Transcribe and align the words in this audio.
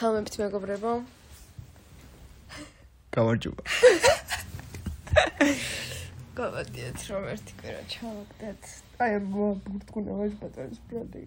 მოგესალმებით 0.00 0.36
მეგობრებო. 0.40 0.92
გავარჯობა. 3.12 3.62
გავადიეთ 6.40 6.98
რომ 7.10 7.24
ერთი 7.32 7.52
კვირა 7.60 7.82
ჩავაგდეთ. 7.92 8.62
აი 8.96 9.18
ბურთკუნა 9.28 10.12
ვაჟ 10.20 10.32
პატარის 10.40 10.80
ბრადი. 10.88 11.22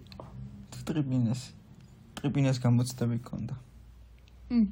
ტრიბინეს. 0.90 1.42
ტრიბინეს 2.18 2.58
გამოცდები 2.66 3.18
ქონდა. 3.22 3.54
მ. 4.50 4.66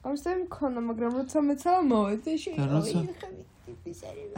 გამოცდები 0.00 0.44
ქონდა, 0.56 0.80
მაგრამ 0.88 1.12
როცა 1.20 1.38
მეცალა 1.44 1.80
მოვედი 1.92 2.32
ტიპის 3.68 4.00
არის. 4.08 4.32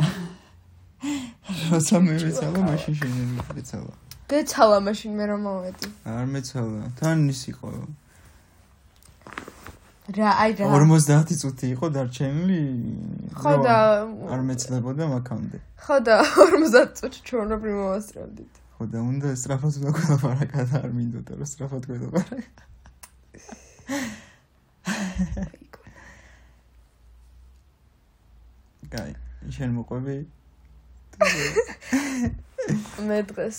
როცა 1.70 1.96
მე 2.02 2.14
მეცალა, 2.18 2.58
მაშინ 2.66 2.94
შენ 2.98 3.10
მეცალა. 3.46 3.94
გეცალა 4.26 4.78
მაშინ 4.90 5.10
მე 5.14 5.24
რომ 5.30 5.40
მოვედი. 5.46 5.86
არ 6.02 6.26
მეცალა. 6.34 6.82
თან 6.98 7.30
ის 7.30 7.46
იყო. 7.46 8.01
რა, 10.10 10.30
აი 10.34 10.52
რა. 10.58 10.66
50 10.66 11.30
წუთი 11.38 11.66
იყო 11.78 11.86
დარჩენილი. 11.94 12.62
ხო 13.38 13.52
და 13.62 13.76
არ 14.34 14.40
მეცდებოდა 14.48 15.06
მაქამდე. 15.14 15.58
ხო 15.78 15.96
და 16.02 16.16
50 16.26 16.98
წუთი 16.98 17.18
ჩვეულებრივ 17.22 17.74
მოვასწრებდით. 17.78 18.52
ხო 18.74 18.84
და 18.90 18.98
უნდა 18.98 19.28
სწრაფად 19.38 19.72
უნდა 19.78 19.90
გველაპარაკა 19.94 20.60
და 20.66 20.76
არ 20.82 20.90
მინდოდა 20.98 21.32
რომ 21.38 21.46
სწრაფად 21.46 21.82
გველაპარაკა. 21.86 22.64
კაი, 28.90 29.12
შენ 29.54 29.70
მოყვები? 29.78 30.16
მე 33.06 33.18
დღეს 33.30 33.58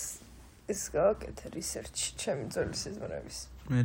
ის 0.68 0.82
გავაკეთე 0.92 1.46
რისერჩი 1.56 2.08
ჩემი 2.20 2.44
ძველი 2.52 2.76
სიზმრების. 2.84 3.38
მე 3.72 3.80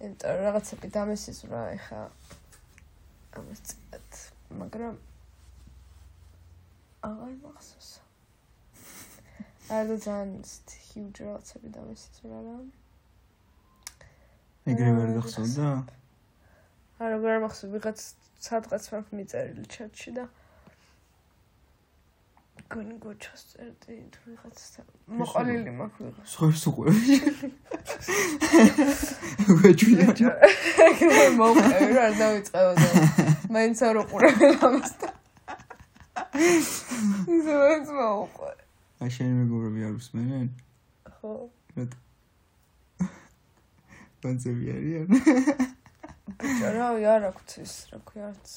იმიტომ 0.00 0.30
რომ 0.34 0.44
რაღაცები 0.46 0.88
დამესიზრა 0.94 1.60
ეხა 1.74 2.00
ამას 3.38 3.60
წეთ, 3.68 4.10
მაგრამ 4.60 4.94
აღარ 7.08 7.32
მახსოვს. 7.44 7.90
არა 9.78 9.96
ძალიან 10.06 10.42
huge 10.88 11.20
რაღაცები 11.26 11.68
დამესიზრა 11.76 12.38
რა. 12.46 12.56
ეგრე 14.72 14.90
ვერ 14.98 15.10
გახსოვდა? 15.18 15.68
არა 17.04 17.16
ვერ 17.24 17.36
მახსოვს 17.44 17.72
ვიღაც 17.74 17.98
სადღაც 18.44 18.84
მაქვს 18.92 19.16
მიწერილი 19.18 19.64
ჩატში 19.74 20.10
და 20.18 20.24
გონი 22.74 22.96
გოჩას 23.04 23.42
წერდი 23.50 23.96
თუ 24.14 24.20
ვიღაცასთან 24.26 24.86
მოყოლილი 25.20 25.72
მაქვს 25.78 26.00
ვიღაც. 26.04 26.26
სხვებს 26.34 26.62
უყურები. 26.70 27.14
ვეჯვია. 29.62 30.06
მოვყევი 31.38 31.90
რა 31.98 32.06
დავიწყებოდა. 32.18 32.88
მაინც 33.54 33.78
არ 33.88 33.96
უყურები 34.02 34.46
ამასთან. 34.68 35.12
ისე 37.36 37.52
მაინც 37.62 37.88
მოვყვე. 37.98 38.52
აი 39.04 39.10
შენ 39.14 39.30
მეგობრები 39.38 39.80
არ 39.88 39.94
უსმენენ? 40.00 40.48
ხო. 41.18 41.32
რატო? 41.78 41.98
პანცები 44.24 44.64
არიან? 44.76 45.08
ბიჭო 46.42 46.68
რა 46.74 46.88
არ 47.14 47.28
აქვს 47.30 47.54
ის 47.62 47.74
რა 47.92 47.98
ქვია 48.08 48.32
არც. 48.32 48.56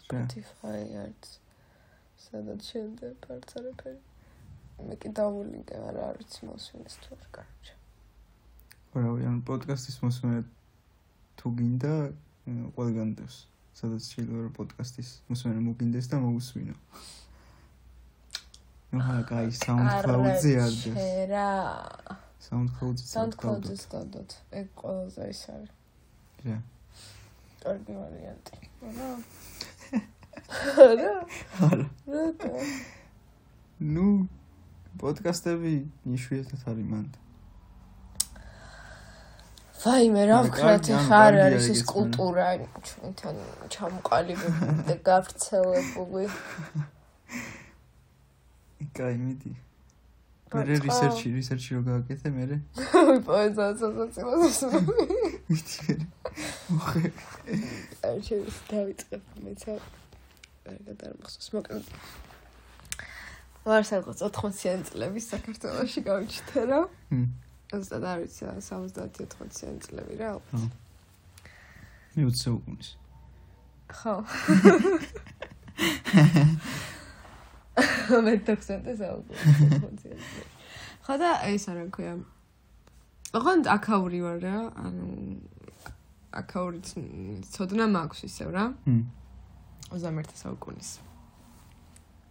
Spotify 0.00 0.82
არც. 1.04 1.41
სადაც 2.32 2.60
შეიძლება 2.72 3.28
არც 3.36 3.50
არაფერი. 3.60 4.00
მე 4.88 4.94
კი 4.98 5.08
დავულინკე, 5.14 5.76
არა 5.88 6.02
არც 6.16 6.32
მოსვენის 6.48 6.94
თუ 7.04 7.08
არ 7.20 7.26
კარჩა. 7.36 7.74
რავი, 8.96 9.22
ან 9.28 9.38
პოდკასტის 9.46 9.96
მოსმენა 10.02 10.40
თუ 11.38 11.46
გინდა, 11.58 11.94
ყველგან 12.76 13.10
დევს. 13.20 13.36
სადაც 13.72 14.02
შეიძლება 14.12 14.40
რომ 14.46 14.52
პოდკასტის 14.58 15.10
მოსმენა 15.28 15.60
მოგინდეს 15.68 16.06
და 16.12 16.16
მოусვინო. 16.24 16.76
ნუ 18.92 18.98
რა 19.06 19.20
კაი 19.28 19.48
SoundCloud-ზე 19.60 20.52
არ 20.64 20.72
დევს. 20.82 21.04
რა. 21.32 21.48
SoundCloud-ზე 22.48 23.04
SoundCloud-ზე 23.12 23.76
დავდოთ. 23.92 24.30
ეგ 24.60 24.66
ყველაზე 24.80 25.24
ის 25.32 25.42
არის. 25.52 25.72
რა. 26.44 26.58
კარგი 27.62 27.92
ვარიანტი. 27.96 28.56
რა. 28.98 29.10
რა. 30.98 31.14
არა. 31.68 31.86
რა. 32.16 32.62
ნუ 33.94 34.06
პოდკასტები 35.00 35.74
იშვიათად 36.14 36.62
არის 36.70 36.86
მანდ. 36.92 37.12
ვაიმე 39.82 40.22
რა 40.30 40.36
არა, 40.38 40.46
ვქნათ 40.46 40.86
ხა 41.08 41.18
არ 41.26 41.34
არის 41.46 41.66
ეს 41.74 41.80
კულტურა 41.90 42.46
ჩვენთან 42.86 43.36
ჩამოყალიბებული 43.74 44.86
და 44.86 44.94
გავრცელებული. 45.08 46.26
კაი, 48.94 49.16
მიდი. 49.24 49.52
მე 50.52 50.62
რისერჩი, 50.84 51.26
რისერჩი 51.34 51.70
რო 51.74 51.82
გააკეთე 51.88 52.28
მე. 52.36 52.44
პოეზიას 53.26 53.82
ასოცირებას. 53.88 54.58
მიდი 55.50 55.76
მე. 55.88 55.96
მოხე. 56.76 57.04
არ 58.06 58.16
შეიძლება 58.28 58.62
დავიწყებ 58.70 59.22
მეცა. 59.48 59.72
კარგად 60.62 60.98
არ 61.02 61.14
მახსოვს, 61.18 61.48
მოკლედ. 61.56 61.84
ვარ 63.66 63.82
სადღაც 63.86 64.18
80-იან 64.26 64.80
წლების 64.88 65.26
საქართველოში 65.32 66.00
გავიჩნდა 66.06 66.62
რა. 66.70 66.80
ჰმ. 67.10 67.26
ზუსტად 67.72 68.04
არ 68.10 68.18
ვიცი, 68.22 68.42
70-80-იან 68.62 69.76
წლები 69.86 70.14
რა. 70.22 70.30
ხო. 70.50 70.60
მე 72.14 72.22
20 72.26 72.42
საუკუნის. 72.42 72.90
ხო. 73.90 74.14
მე 78.26 78.34
16 78.46 78.98
საუკუნე. 79.02 80.14
ხო 81.06 81.14
და 81.22 81.30
ეს 81.50 81.64
არა 81.70 81.86
ქვია. 81.94 82.14
ოღონდ 83.32 83.64
აკაური 83.72 84.20
ვარ 84.22 84.38
რა, 84.44 84.58
ანუ 84.76 85.06
აკაურიც 86.36 86.88
ცოდნა 87.54 87.86
მაქვს 87.94 88.20
ისევ 88.28 88.48
რა. 88.52 88.66
ჰმ. 88.86 89.21
21 89.92 90.36
საუკუნის. 90.42 90.90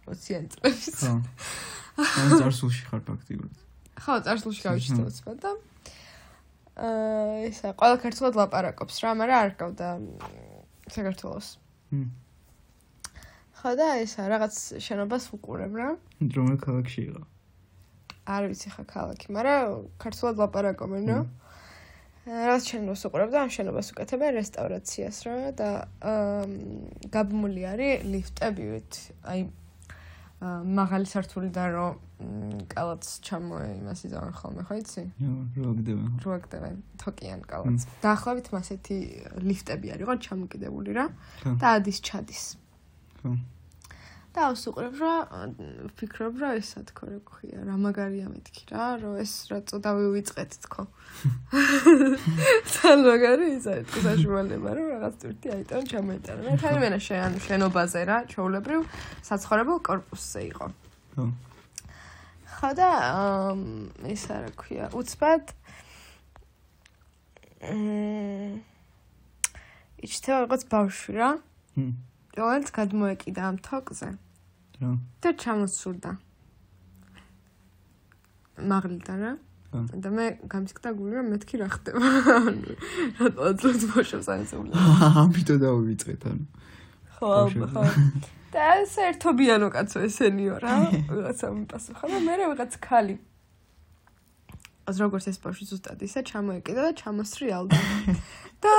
20-იან 0.08 0.46
წლების. 0.52 0.96
ხო. 1.02 1.14
ან 2.22 2.32
წარსულში 2.42 2.88
ხარ 2.90 3.02
ფაქტიურად. 3.06 3.54
ხო, 4.02 4.16
წარსულში 4.26 4.62
გავიჩნდა 4.66 5.04
უცბად 5.12 5.40
და 5.46 5.52
აა 6.82 7.50
ისა 7.52 7.74
ყველა 7.78 7.98
ქართულად 8.02 8.38
ლაპარაკობს 8.40 8.96
რა, 9.04 9.12
მაგრამ 9.20 9.40
არ 9.44 9.52
გავდა 9.60 9.88
საქართველოს. 10.90 11.48
ხო 13.62 13.72
და 13.78 13.88
ისა 14.02 14.26
რაღაც 14.32 14.56
შენობას 14.82 15.30
უყურებ 15.36 15.74
რა. 15.78 15.90
რომელ 16.24 16.58
ქალაქში 16.64 17.02
იყო? 17.12 17.24
არ 18.32 18.44
ვიცი 18.50 18.70
ხა 18.72 18.84
ქალაქი, 18.88 19.28
მაგრამ 19.36 19.68
ქართულად 20.02 20.36
ლაპარაკობენ 20.42 21.04
რა. 21.12 21.20
რაღაც 22.26 22.64
შენობას 22.70 23.02
უყურებ 23.10 23.30
და 23.34 23.38
ამ 23.42 23.50
შენობას 23.50 23.88
უკეთებენ 23.96 24.32
რესტავრაციას 24.38 25.18
რა 25.26 25.38
და 25.58 25.70
აა 26.06 26.44
გაბმული 27.10 27.64
არის 27.66 28.06
ლიფტებით. 28.14 28.92
აი 29.26 29.40
მაღალი 30.42 31.06
სართულიდან 31.06 31.68
რომ 31.78 32.66
კალაც 32.70 33.06
ჩამო 33.26 33.58
იმას 33.78 34.00
იზავენ 34.10 34.34
ხოლმე, 34.38 34.62
ხო 34.66 34.76
იცი? 34.82 35.04
რო 35.58 35.72
გდებენ. 35.78 36.12
რო 36.22 36.32
აკეთებენ 36.38 36.76
თოკიან 36.98 37.42
კალაც. 37.46 37.86
დაახლოებით 38.02 38.48
მასეთი 38.54 38.98
ლიფტები 39.38 39.88
არის, 39.94 40.06
ხო, 40.10 40.16
ჩამოკიდებული 40.26 40.92
რა 40.98 41.06
და 41.62 41.68
ადის 41.78 41.98
ჩადის. 42.02 42.44
ხო. 43.22 43.38
და 44.32 44.46
ავსუყრებ 44.48 44.96
რა 45.02 45.16
ვფიქრობ 45.92 46.38
რა 46.40 46.50
ესა 46.56 46.82
თქო 46.88 47.08
რა 47.12 47.18
ქვია? 47.28 47.64
რა 47.68 47.76
მაგარია 47.84 48.28
მეთქი 48.32 48.64
რა 48.72 48.86
რომ 49.04 49.18
ეს 49.20 49.34
რა 49.52 49.60
წოდავი 49.68 50.08
ვიწყეთ 50.16 50.52
თქო? 50.66 50.86
ძალიან 52.76 53.00
მაგარი 53.12 53.48
ის 53.60 53.66
არის 53.68 53.86
თქო 53.92 54.00
საშუალება 54.08 54.70
რომ 54.78 54.88
რაღაც 54.96 55.16
ტვირთი 55.20 55.48
აიტონ 55.56 55.84
ჩამოიტანა 55.92 56.42
მე 56.48 56.56
თარიმე 56.64 57.00
შენ 57.08 57.32
შენობაზე 57.44 58.02
რა 58.08 58.18
ჩაულებრივ 58.32 58.82
საცხოვრებელ 59.28 59.78
корпуსზე 59.92 60.42
იყო. 60.48 60.68
ხო. 61.20 61.26
ხო 62.56 62.70
და 62.80 62.92
ესა 64.16 64.36
რა 64.48 64.52
ქვია 64.56 64.86
უცბად 64.96 65.44
მ 67.68 68.64
იჩნდება 70.02 70.38
როგორც 70.48 70.64
ბავშვი 70.72 71.14
რა. 71.20 71.30
ჰმ. 71.76 72.11
რომელიც 72.38 72.70
გადმოეკიდა 72.72 73.42
ამ 73.44 73.58
თოკზე. 73.66 74.10
რა. 74.82 74.92
და 75.22 75.30
ჩამოსურდა. 75.36 76.12
მაღლიდან 78.62 79.20
რა. 79.26 79.34
და 79.72 80.10
მე 80.12 80.26
გამსკდა 80.52 80.90
გული 80.96 81.14
რომ 81.20 81.28
მეთქი 81.32 81.56
რა 81.64 81.68
ხდება. 81.72 82.08
რატო 83.20 83.42
აძლევს 83.52 83.84
ბოშებს 83.92 84.28
აეცულა. 84.32 84.76
ამიტომ 85.24 85.58
დავივიწყეთ 85.64 86.22
ანუ. 86.28 86.46
ხო, 87.16 87.32
ხო. 87.72 87.84
და 88.52 88.68
საერთობიანო 88.84 89.68
კაცო 89.72 90.04
ესენიო 90.08 90.56
რა. 90.60 90.76
ვიღაცა 91.16 91.48
მიპასუხა 91.56 92.06
და 92.12 92.18
მე 92.28 92.34
ვიღაც 92.52 92.74
ქალი 92.84 93.16
იყოს 94.92 95.00
როგორც 95.00 95.26
ეს 95.32 95.38
ბავშვი 95.40 95.66
ზუსტად 95.72 96.02
ისე 96.04 96.20
ჩამოეკიდა 96.28 96.82
და 96.84 96.92
ჩამოსრიალდა. 97.00 97.78
და 98.64 98.74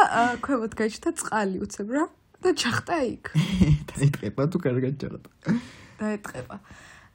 ქვემოთ 0.44 0.72
გაიჩნდა 0.76 1.10
წყალი 1.16 1.62
უცებ 1.64 1.88
რა 1.96 2.04
და 2.42 2.50
ჩახტა 2.58 2.96
იქ. 3.08 3.30
დაიწყება 3.92 4.42
თუ 4.52 4.58
კარგად 4.66 4.94
ჩაღდა. 5.02 5.28
დაეთყება. 6.02 6.56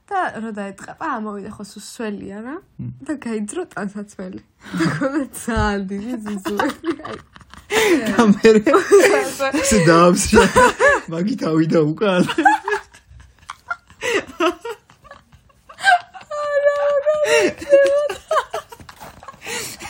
და 0.08 0.20
რო 0.40 0.50
დაეთყება, 0.56 1.04
ამოვიდა 1.20 1.50
ხო 1.52 1.64
სუსველია 1.68 2.38
რა 2.40 2.56
მმ. 2.80 2.92
და 3.04 3.12
გაიძრო 3.20 3.62
ტანსაცმელი. 3.76 4.40
და 4.80 4.84
ქონდა 4.96 5.22
ძალიან 5.44 5.82
დიდი 5.92 6.12
ზიზუები. 6.24 6.92
და 8.08 8.20
მე 8.32 8.50
ესე 9.60 9.78
დაამსრა. 9.84 10.44
მაგი 11.12 11.34
თავიდა 11.44 11.78
უკან. 11.92 12.24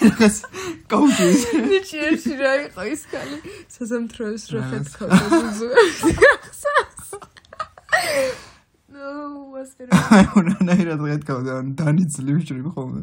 რაღაც 0.02 0.37
კაუჩის 0.93 1.40
ნიჭიერში 1.69 2.35
რა 2.40 2.52
იყო 2.64 2.82
ის 2.93 3.02
კალი 3.12 3.38
საზამთროებს 3.75 4.44
რო 4.52 4.61
ხეთქავდა 4.73 5.25
ზიზუები. 5.32 6.11
ნუ 8.99 9.08
მასერა 9.52 9.90
რანაირად 10.49 11.00
ღეთქავდა 11.06 11.52
დანიცლივ 11.79 12.38
შრიმ 12.49 12.69
ხოლმე. 12.75 13.00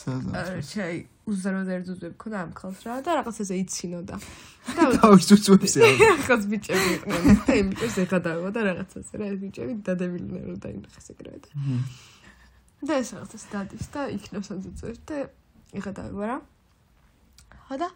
საზა. 0.00 0.30
ჩაი 0.64 0.96
უზაროზერ 1.30 1.80
ზუზები 1.86 2.16
ქონდა 2.22 2.38
ამ 2.44 2.50
ხალხს 2.56 2.82
რა 2.86 2.94
და 3.04 3.10
რაღაც 3.20 3.36
ესე 3.44 3.54
იცინოდა. 3.60 4.16
და 4.76 4.84
თავის 5.00 5.28
უცვებს 5.34 5.74
რაღაც 6.00 6.42
ბიჭები 6.52 6.88
იყვნენ 6.96 7.38
და 7.46 7.52
იმ 7.60 7.66
ბიჭებს 7.72 7.96
ეხადაობა 8.04 8.50
და 8.56 8.60
რაღაცას 8.68 9.08
რა 9.20 9.26
ეს 9.30 9.38
ბიჭები 9.44 9.72
დადებილიდნენ 9.88 10.44
რომ 10.48 10.58
დაინახეს 10.64 11.06
ეგრევე 11.14 11.38
და 11.44 11.50
და 12.80 13.00
ეს 13.00 13.12
რაღაცას 13.16 13.44
დადის 13.52 13.86
და 13.92 14.00
იქნებს 14.16 14.48
აზუწებს 14.56 15.00
და 15.08 15.16
ეხადაობა 15.76 16.24
რა 16.30 16.38
ხო 17.70 17.76
და? 17.80 17.88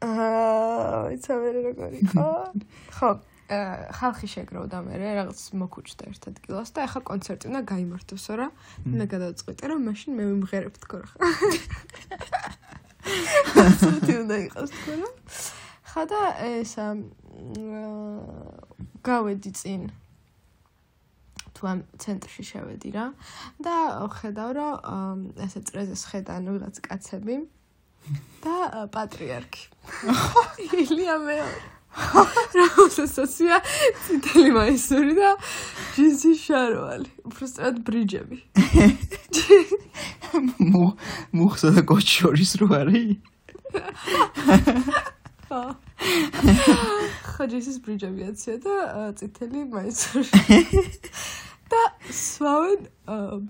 აა 0.00 1.12
იცავერე 1.14 1.60
როგორ 1.68 1.92
იყო? 2.00 2.28
ხო 2.96 3.10
აა, 3.50 3.90
ხალხი 3.98 4.28
შეგროვდა 4.30 4.78
მე 4.86 4.94
რაღაც 5.02 5.40
მოკუჩდა 5.58 6.04
ერთ 6.10 6.22
ადგილას 6.30 6.70
და 6.70 6.86
ეხა 6.86 7.00
კონცერტი 7.10 7.50
უნდა 7.50 7.60
გამართოსო 7.70 8.32
რა 8.38 8.48
მე 8.86 9.04
გადავწყვიტე 9.10 9.64
რომ 9.74 9.80
მაშინ 9.90 10.10
მე 10.18 10.24
მიმღერებ 10.30 10.76
თქო 10.86 10.96
რა 11.02 11.10
ცოტი 13.80 14.14
უნდა 14.22 14.36
იყოს 14.46 14.70
თქო 14.70 14.92
რა. 15.02 15.10
ხა 15.90 16.02
და 16.10 16.20
ეს 16.46 16.72
აა, 16.78 16.94
გავედი 19.02 19.50
წინ 19.58 19.82
თუ 21.60 21.68
ამ 21.68 21.80
ცენტრში 22.00 22.42
შევედი 22.50 22.90
რა 22.96 23.06
და 23.60 23.76
ხედავ 24.16 24.50
რომ 24.56 25.18
ესე 25.44 25.60
წრეზეს 25.68 26.08
ხედან 26.08 26.48
ვიღაც 26.48 26.80
კაცები. 26.80 27.36
და 28.40 28.88
პატრიარქი. 28.88 29.62
ილია 30.80 31.20
მეორე 31.20 31.60
როსესოსია 32.80 33.58
ციტელი 34.06 34.50
მაისური 34.56 35.12
და 35.20 35.36
ჯინსი 35.98 36.32
შარვალი. 36.40 37.10
უბრალოდ 37.28 37.76
ბრიჯები. 37.84 38.38
მუ 40.72 40.84
მუხსა 41.36 41.68
და 41.76 41.82
კოჩი 41.84 42.14
შორის 42.24 42.52
რო 42.62 42.66
არის? 42.80 43.20
ხო 45.50 45.62
ხო 47.34 47.42
ჯინსის 47.52 47.78
ბრიჯები 47.84 48.22
აცია 48.30 48.56
და 48.64 48.74
აა, 48.86 49.10
წითელი 49.18 49.60
მაისური 49.74 50.30
და 51.70 51.82
სვავენ 52.20 52.80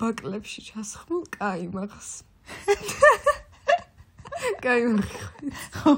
ბაკლებში 0.00 0.60
ჩასხმულ 0.70 1.22
კაიმაღს 1.36 2.10
კაიმაღი 4.64 5.20
ხო 5.76 5.92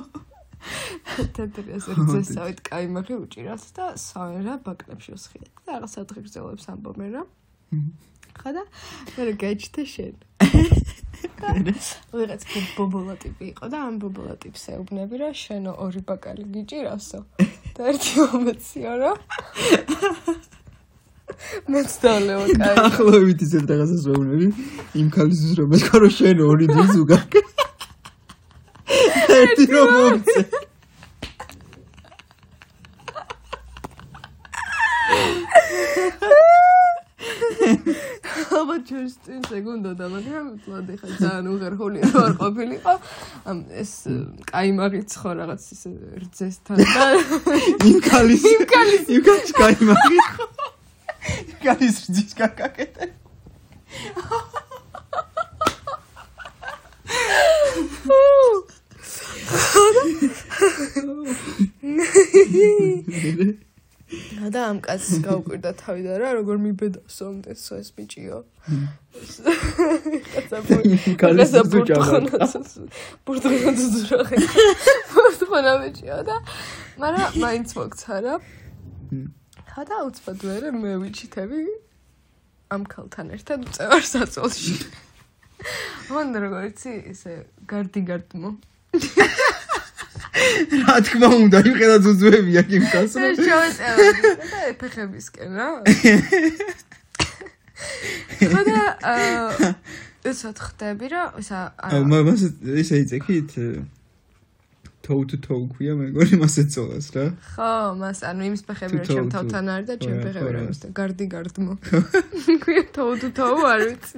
თეთრიას 1.36 1.86
ერთზესავით 1.92 2.60
კაიმაღი 2.68 3.14
უჭირავს 3.24 3.66
და 3.78 3.86
სვავენ 3.98 4.42
რა 4.48 4.54
ბაკლებში 4.66 5.14
უსხიეთ 5.16 5.50
და 5.66 5.70
რაღაც 5.78 5.94
ადღეგრძელებს 6.02 6.66
ამბობენ 6.74 7.10
რა. 7.16 7.22
ხა 8.38 8.50
და 8.56 8.62
მე 9.16 9.32
გაიჩნდა 9.42 9.82
შენ. 9.94 10.14
ვიღაც 12.12 12.42
ბო- 12.52 12.70
ბობოლა 12.76 13.14
ტიპი 13.22 13.44
იყო 13.52 13.66
და 13.72 13.78
ამ 13.88 13.94
ბობოლა 14.02 14.34
ტიპს 14.42 14.62
ეუბნები 14.74 15.14
რომ 15.22 15.34
შენო 15.42 15.72
ორი 15.84 16.02
ბაკალი 16.08 16.44
გიჭირავსო 16.54 17.20
და 17.76 17.80
ერთი 17.92 18.12
მომეციო 18.22 18.92
რა 19.02 19.12
მეც 21.72 21.90
დავლევა 22.02 22.44
კაი. 22.48 22.58
დაახლოებით 22.62 23.38
ისეთ 23.46 23.64
რაღაცას 23.72 24.02
ვეუბნები 24.08 24.46
იმ 25.00 25.08
ქალისთვის 25.16 25.52
რომ 25.58 25.66
მეთქვა 25.72 25.96
რომ 26.02 26.12
შენ 26.18 26.38
ორი 26.48 26.66
თვის 26.72 26.92
უგაკ. 27.02 27.30
ერთი 29.40 29.64
რომ 29.72 29.88
მომწე. 29.96 30.40
ალბათ 38.62 38.82
ჩვენს 38.88 39.14
წინ 39.24 39.42
ეგუნდოდა, 39.58 40.06
მაგრამ 40.12 40.46
წლად 40.64 40.88
ეხა 40.94 41.08
ძალიან 41.20 41.46
უღერხული 41.52 41.98
ვარ 42.12 42.32
ყოფილიყო. 42.42 42.94
ამ 43.50 43.58
ეს 43.82 43.92
каймაღიც 44.52 45.10
ხო 45.18 45.30
რაღაც 45.40 45.62
ისე 45.74 45.90
რძესთან 46.22 46.76
და 46.78 47.06
იმ 47.90 47.98
ქალის 48.06 48.44
იმ 48.52 48.62
ქალის 48.72 49.04
იმ 49.16 49.22
ქალის 49.26 49.52
каймაღიც 49.58 50.26
ხო 50.36 50.61
ქალის 51.64 51.96
რძის 52.06 52.32
კაკაკეთე. 52.38 53.06
და 64.52 64.60
ამ 64.68 64.78
კაცს 64.84 65.22
გაუკვირდა 65.24 65.70
თავი 65.80 66.02
და 66.04 66.12
რა 66.20 66.30
როგორ 66.38 66.56
მიბედავსო 66.64 67.24
ამდენსო 67.32 67.72
ეს 67.80 67.88
ბიჭიო 67.96 68.38
კაცა 71.20 71.60
ძუჭა. 71.72 71.96
ბურთღანაც 73.24 73.80
ძურახე 74.08 74.36
ბურთღანა 75.12 75.72
ბიჭიო 75.82 76.18
და 76.28 76.36
მაგრამ 77.00 77.30
მაინც 77.44 77.68
მოგცა 77.78 78.14
რა 78.26 78.34
და 79.72 80.02
უცბად 80.08 80.42
ვერე 80.44 80.72
მე 80.76 80.98
ვიჩითები 81.00 81.62
ამ 82.76 82.84
ქალთან 82.88 83.32
ერთად 83.36 83.64
წევარ 83.76 84.04
საწოლში 84.04 84.76
მან 86.12 86.36
როგორ 86.44 86.68
იცი 86.72 86.92
ესე 87.12 87.38
გარდი 87.70 88.02
გარდმო 88.10 88.52
რა 90.82 90.96
თქმა 91.06 91.28
უნდა, 91.28 91.58
იმხედა 91.70 91.96
ძუძუები 92.04 92.52
აქ 92.60 92.68
იმ 92.76 92.84
ქალს. 92.92 93.14
ეს 93.16 93.38
ჩავეწევდი 93.40 94.30
და 94.52 94.60
ეფეხებისკენ 94.72 95.50
რა. 95.56 95.68
ხოდა 98.52 98.84
აა 99.12 99.72
ესაც 100.32 100.56
ხდები 100.66 101.06
რა, 101.12 101.24
ისა 101.42 101.60
მას 102.08 102.40
ესე 102.62 102.96
იწექით 103.04 103.50
თოუ 105.02 105.22
თუ 105.30 105.36
თოუ 105.46 105.62
ქვია 105.74 105.94
მეგონი 105.98 106.36
მას 106.38 106.54
ეწოლას 106.62 107.06
რა. 107.14 107.24
ხო, 107.54 107.70
მას 107.98 108.18
ანუ 108.28 108.42
იმის 108.48 108.62
ფეხები 108.68 108.96
რა 109.02 109.06
ჩემ 109.10 109.28
თავთან 109.34 109.66
არის 109.74 109.86
და 109.90 109.94
ჩემ 109.98 110.14
ხო, 110.14 110.22
ფეხები 110.22 110.46
ხო, 110.46 110.52
რა 110.54 110.60
რა. 110.62 110.70
ის 110.70 110.78
და 110.82 110.88
გარდი 110.98 111.26
გარდმო. 111.34 111.72
ქვია 112.62 112.84
თოუ 112.94 113.12
თუ 113.22 113.28
თოუ 113.38 113.58
არ 113.72 113.80
ვიცი. 113.82 114.16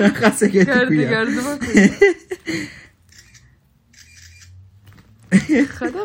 რაღაც 0.00 0.38
ეგეთი 0.48 0.68
გარდი 0.72 0.96
ქვია. 0.96 1.08
გარდმო. 1.12 1.52
ქვია. 5.36 5.64
ხოდა 5.76 6.02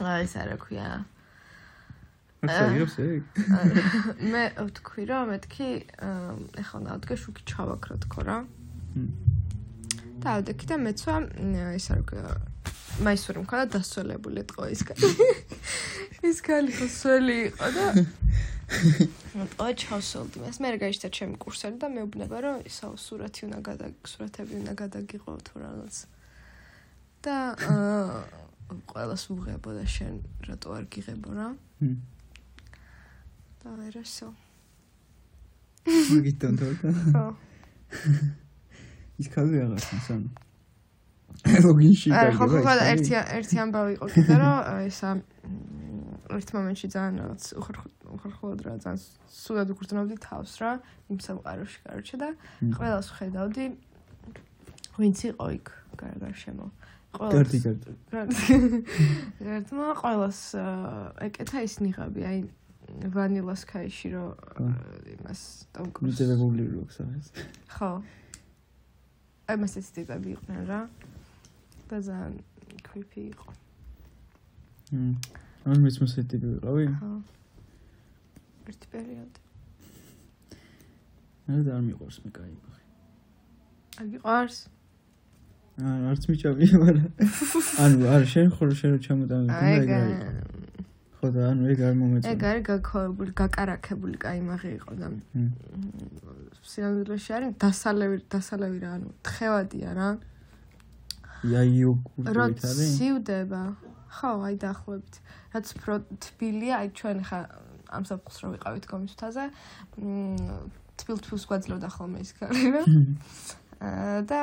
აი 0.00 0.22
ეს 0.24 0.34
არა 0.38 0.56
ქვია. 0.62 0.88
იღებს 2.46 2.96
ეგ. 3.04 3.22
მე 4.32 4.44
ვთქვი 4.56 5.02
რომ 5.10 5.34
მეთქი 5.34 5.68
ეხლა 6.62 6.76
უნდა 6.80 6.90
ავდგე 6.94 7.14
შუქი 7.20 7.42
ჩავაქრო 7.50 7.94
თქო 8.06 8.20
რა. 8.24 8.38
და 10.20 10.36
ავდექი 10.36 10.66
და 10.68 10.76
მეცვა 10.80 11.16
ის 11.76 11.86
არ 11.92 12.00
ქვია 12.08 12.30
მაისური 13.04 13.42
მქონდა 13.44 13.66
დასველებული 13.76 14.44
იყო 14.44 14.68
ის 16.30 16.40
კალი 16.44 16.72
ხო 16.78 16.86
სველი 16.94 17.36
იყო 17.48 17.68
და 17.76 17.86
ატყო 19.42 19.66
ჩავსოლდი 19.82 20.42
მას. 20.44 20.58
მე 20.62 20.68
გაიშთა 20.82 21.08
ჩემი 21.10 21.36
კურსელი 21.42 21.78
და 21.82 21.88
მეუბნება 21.90 22.38
რომ 22.44 22.56
ისაო 22.70 22.94
სურათი 23.00 23.48
უნდა 23.48 23.58
გადა 23.66 23.86
სურათები 24.06 24.52
უნდა 24.60 24.72
გადაგიღო 24.82 25.34
თუ 25.46 25.54
რაღაც. 25.64 25.94
და 27.24 27.36
აა 27.70 28.20
ყველას 28.90 29.22
უღებო 29.34 29.70
და 29.74 29.84
შენ 29.96 30.14
რატო 30.46 30.68
არ 30.76 30.84
გიღებო 30.92 31.30
რა? 31.34 31.48
და 33.60 33.68
ვერასო. 33.80 34.28
მაგითონ 35.86 36.54
თორდა. 36.60 36.90
ხო. 37.10 37.26
ის 39.20 39.26
ქალი 39.34 39.56
რაღაცა 39.60 39.96
სამ. 40.06 40.22
ლოგინში 41.64 42.12
არა, 42.12 42.32
ხო, 42.36 42.46
ხო, 42.52 42.72
და 42.78 42.84
ერთი 42.92 43.12
ერთი 43.20 43.56
ამბავი 43.64 43.92
იყო 43.96 44.06
კიდე 44.14 44.34
რომ 44.40 44.56
ესა 44.90 45.10
ერთ 46.30 46.48
მომენტში 46.56 46.86
ძალიან 46.94 47.14
რაღაც 47.20 47.42
უხერხო 47.60 47.88
ხალხულად 48.18 48.60
რა 48.66 48.74
ძალიან 48.82 48.98
სულად 49.30 49.72
უგრძნობდი 49.74 50.16
თავს 50.24 50.52
რა 50.62 50.72
იმ 51.10 51.18
სამყაროში 51.26 51.78
კაროჩე 51.86 52.16
და 52.22 52.28
ყველას 52.76 53.08
ხედავდი 53.18 53.66
ვინც 54.98 55.18
იყო 55.30 55.46
იქ 55.58 55.66
გარშემო 56.00 56.66
კარდი 57.18 57.58
კარდი 57.66 58.58
ერთმა 59.58 59.88
ყველას 60.02 60.40
ეკეთა 61.26 61.66
ის 61.66 61.74
ნიღაბი 61.82 62.22
აი 62.30 62.38
ვანილას 63.14 63.62
ქაიში 63.70 64.10
რო 64.14 64.26
ხო. 64.34 64.66
იმას 65.14 65.40
ტომკრუზ 65.74 66.06
მიწერებული 66.06 66.64
როქს 66.74 66.96
არის 67.06 67.26
ხო. 67.74 67.90
აი 69.50 69.56
მას 69.62 69.74
ეს 69.78 69.88
ტიპები 69.94 70.34
იყვნენ 70.34 70.62
რა 70.70 70.80
და 71.90 71.98
ძალიან 72.06 72.38
creepy 72.86 73.22
იყო. 73.34 73.50
მმ. 74.94 75.14
ამის 75.70 75.96
მოსე 76.02 76.22
ტიპი 76.30 76.46
ვიყავი? 76.54 76.86
ხო. 76.98 77.10
ერთი 78.70 78.86
პერიოდი. 78.94 79.40
მე 81.50 81.58
და 81.66 81.70
არ 81.76 81.82
მიყვარს 81.88 82.18
მე 82.24 82.30
кай 82.36 82.50
ბაღი. 82.62 82.84
არ 84.00 84.06
გიყვარს? 84.14 84.58
არ 85.90 86.00
არც 86.10 86.22
მიჭამი, 86.30 86.66
მაგრამ 86.82 87.10
ანუ 87.82 87.98
არ 88.14 88.22
შენ 88.32 88.48
ხოლმე 88.54 88.74
შენ 88.80 88.92
ჩამოტანე 89.04 89.46
და 89.50 89.66
ეგ 89.74 89.90
არის. 89.98 90.20
ხო 91.20 91.26
და 91.34 91.40
ანუ 91.50 91.62
ეგ 91.72 91.78
არ 91.88 91.94
მომეწონა. 92.00 92.32
ეგ 92.32 92.42
არის 92.50 92.64
გაქოვებული, 92.70 93.30
გაკარაკებული 93.40 94.16
кайმაღი 94.24 94.70
იყო 94.78 94.92
და 95.00 95.06
სინამდვილეში 96.70 97.30
არის 97.36 97.50
დასალევი, 97.64 98.16
დასალევი 98.34 98.78
რა, 98.84 98.90
ანუ 98.96 99.08
თხევადია 99.26 99.90
რა. 99.98 100.08
აჰა. 100.10 100.30
იოგურტით 101.46 102.64
არის 102.68 102.94
სივდება 102.98 103.62
ხო 104.10 104.30
აი 104.44 104.56
დაახლოებით. 104.60 105.14
რაც 105.54 105.66
უფრო 105.78 105.94
თბილია 106.20 106.74
აი 106.82 106.88
ჩვენ 106.98 107.18
ხა 107.30 107.40
ამ 107.90 108.04
საფხს 108.06 108.36
რო 108.42 108.48
ვიყავით 108.54 108.84
კომისთაზე 108.90 109.44
თბილ 111.00 111.16
თბილს 111.24 111.44
გვაძლევდა 111.50 111.88
ხოლმე 111.96 112.18
ის 112.26 112.32
ქალი 112.38 112.64
რა 112.74 112.82
აა, 113.80 114.20
და 114.28 114.42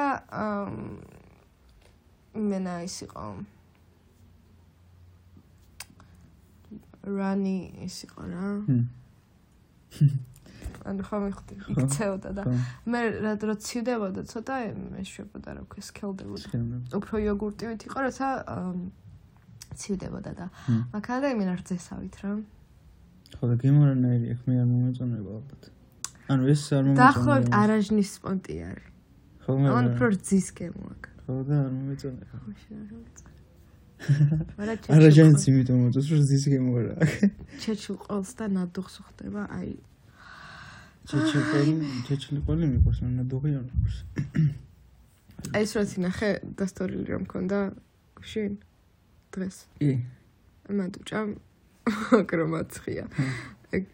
მენა 2.34 2.76
ის 2.88 2.98
იყო. 3.06 3.28
რანი 7.08 7.58
ის 7.86 7.98
იყო 8.04 8.22
რა 8.28 8.48
მ. 10.88 10.92
ანუ 10.94 11.04
ხომ 11.04 11.24
ხო. 11.36 11.44
იქცეოდა 11.76 12.30
და 12.38 12.42
ხო 12.48 12.56
მე 12.88 13.00
რა 13.28 13.34
დრო 13.44 13.54
ცივდებოდა 13.68 14.22
ცოტა 14.32 14.56
მეშვებოდა 14.96 15.50
რა 15.58 15.62
ქვია 15.68 15.84
სქელდებოდა. 15.92 16.48
უფრო 16.96 17.16
იოგურტივით 17.28 17.82
იყო 17.92 18.00
რაცა 18.08 18.28
ამ, 18.48 18.78
ცივდებოდა 19.76 20.32
და 20.40 20.46
მაგალითად 20.96 21.32
იმენ 21.36 21.50
არწესავით 21.56 22.16
რა. 22.24 22.32
ხო 23.36 23.44
და 23.52 23.56
გემორანაირი 23.60 24.28
ახ 24.32 24.42
მე 24.48 24.54
არ 24.64 24.68
მომეწონება 24.72 25.32
ალბათ. 25.38 25.64
ანუ 26.28 26.44
ეს 26.52 26.62
არ 26.76 26.84
მომეწონა 26.84 27.00
დაახლოებით 27.00 27.54
არაჟნის 27.56 28.10
სპონტი 28.18 28.56
არის 28.68 28.88
ხო 29.44 29.54
ან 29.56 29.62
მაგრამ 29.64 29.86
უფრო 29.96 30.08
რძის 30.12 30.48
გემო 30.60 30.84
აქვს 30.92 31.12
ხო 31.24 31.36
და 31.48 31.56
არ 31.64 31.70
მომეწონა 31.76 32.24
მაგრამ 34.58 34.80
არაჟანს 34.98 35.44
იმიტომ 35.52 35.78
მოწონს 35.88 36.10
რომ 36.12 36.22
ზის 36.28 36.46
გემორა 36.52 36.96
ჩეჩილ 37.64 37.98
ყოლს 38.04 38.32
და 38.40 38.46
ნადუხს 38.58 38.96
ხდება 39.08 39.42
აი 39.58 39.72
ჩეჩნიკოლი 41.08 41.74
ჩეჩნიკოლი 42.08 42.66
მიყვარს 42.68 43.00
ნანადოღი 43.04 43.52
არ 43.58 43.64
მიყვარს. 43.68 43.98
ეს 45.56 45.70
რაც 45.78 45.92
ნახე 46.04 46.32
დასტორილი 46.60 47.08
რომ 47.16 47.24
მქონდა 47.24 47.60
შენ 48.32 48.52
დღეს. 49.32 49.58
კი. 49.80 49.92
მადუჭა 50.68 51.20
აკრომაცხია 52.20 53.06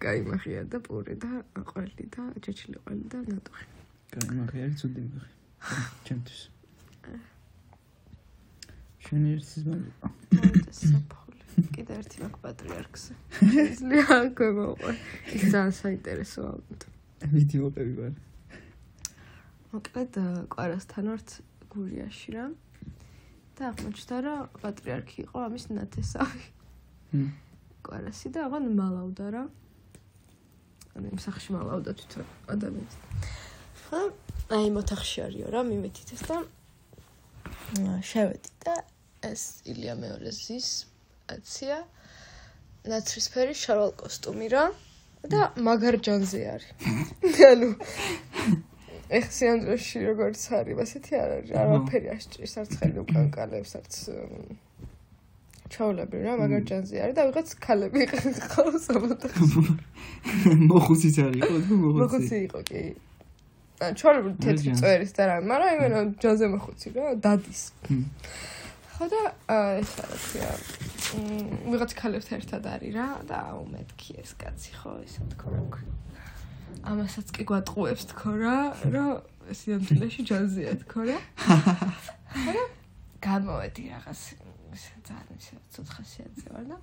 კაი 0.02 0.22
მახია 0.26 0.62
და 0.70 0.78
პური 0.86 1.14
და 1.22 1.46
ყველი 1.70 2.06
და 2.14 2.24
ჩეჩნი 2.42 2.78
ყველი 2.82 3.06
და 3.14 3.20
ნატუხი 3.30 3.68
კაი 4.14 4.34
მახია 4.40 4.62
არის 4.66 4.78
ცუდი 4.82 5.02
მახი 5.14 5.34
ჩემთვის. 6.10 6.42
შენ 9.06 9.24
ერთის 9.34 9.64
მაგიყო 9.70 10.08
საფოლი 10.82 11.68
კიდე 11.78 11.94
ერთი 12.02 12.18
მაგ 12.26 12.34
პატრიარქზე 12.46 13.14
შეიძლება 13.54 14.18
გვემოყვე 14.42 14.94
ის 15.38 15.44
ძალიან 15.54 15.74
საინტერესოა. 15.84 16.52
ამიტომ 16.58 16.93
ვიდი 17.32 17.58
მოყევი 17.64 17.94
ვარ. 18.00 18.14
მოკლედ 19.74 20.14
კვარასთან 20.54 21.06
ვართ 21.12 21.30
გურიაში 21.72 22.30
რა. 22.36 22.46
და 23.54 23.70
აღმოჩნდა 23.70 24.18
რომ 24.26 24.40
პატრიარქი 24.64 25.18
იყო 25.24 25.38
ამის 25.48 25.66
ნათესავი. 25.78 26.46
კვარასი 27.86 28.28
და 28.34 28.40
აღარ 28.50 28.64
მალავდა 28.80 29.26
რა. 29.34 29.44
ანუ 30.98 31.06
იმ 31.14 31.20
სახში 31.22 31.50
მალავდა 31.54 31.92
თვითონ 32.00 32.26
ადამიანს. 32.54 32.96
ხო 33.88 34.02
აი 34.58 34.64
იმ 34.70 34.76
ოთახში 34.82 35.20
არისო 35.26 35.48
რა 35.54 35.62
მიმეთითეს 35.70 36.24
და 36.28 36.38
აა, 36.44 38.00
შევედი 38.02 38.50
და 38.66 38.74
ეს 39.24 39.44
ილია 39.70 39.94
მეორეს 39.96 40.38
ზის 40.48 40.70
აცია 41.32 41.78
ნაცრისფერი 42.92 43.54
შარვალ 43.56 43.94
კოსტუმი 44.02 44.48
რა 44.54 44.64
და 45.32 45.42
მაგარ 45.56 45.96
ჯანზე 46.04 46.40
არის. 46.54 46.70
ანუ 47.52 47.70
ეხ 49.14 49.26
სიანდროში 49.30 50.00
როგორც 50.10 50.42
არის 50.58 50.80
ასეთი 50.84 51.14
არ 51.22 51.30
არის 51.38 51.52
არაფერი 51.64 52.08
ასჭრის 52.18 52.54
არც 52.64 52.72
ხელი 52.82 53.00
უკანკალებს 53.04 53.72
არც 53.80 53.94
ჩაოლები 55.74 56.22
რა 56.26 56.34
მაგარ 56.42 56.64
ჯანზე 56.70 57.02
არის 57.04 57.16
და 57.18 57.24
ვიღაც 57.30 57.50
ქალები 57.66 58.08
ხოლმე 58.54 58.80
სამოთხე 58.84 59.44
მოხუციც 60.72 61.16
არის 61.24 61.44
ხო 61.46 61.76
მოხუცი. 61.84 62.02
მოხუცი 62.02 62.38
იყო 62.48 62.60
კი. 62.70 62.82
ჩაოლები 63.84 64.30
თეთრი 64.44 64.76
წვერის 64.80 65.12
და 65.18 65.24
რა 65.30 65.36
მაგრამ 65.52 65.72
იმენა 65.78 66.00
ჯანზე 66.24 66.46
მოხუცი 66.56 66.88
რა 66.98 67.14
დადის. 67.26 67.62
ხო 68.94 69.10
და 69.12 69.22
ეს 69.82 69.92
რა 70.00 70.08
ქვია 70.24 70.52
მ, 70.54 71.74
ვიღაც 71.74 71.92
ქალებთან 71.98 72.40
ერთად 72.40 72.64
არის 72.74 72.94
რა 72.98 73.08
და 73.30 73.38
აუ 73.54 73.62
მეთქი 73.74 74.22
ეს 74.22 74.32
კაცი 74.38 74.72
ხო 74.80 74.92
ისე 75.08 75.30
თქო 75.34 75.48
რა 75.54 75.64
ქვია 75.74 75.94
ამასაც 76.84 77.32
კი 77.36 77.46
გვატყუებს 77.48 78.10
თქო 78.12 78.32
რა 78.44 78.58
რომ 78.92 79.12
სიამდილეში 79.52 80.24
ჯანზეა 80.28 80.74
თქო 80.84 81.06
რა. 81.08 81.18
და 82.48 82.64
გამოვედი 83.24 83.84
რაღაც 83.92 84.22
ისე 84.76 84.94
ძალიან 85.08 85.40
ისე 85.40 85.60
ცოცხალსიაძე 85.76 86.48
ვარ 86.54 86.66
და 86.72 86.78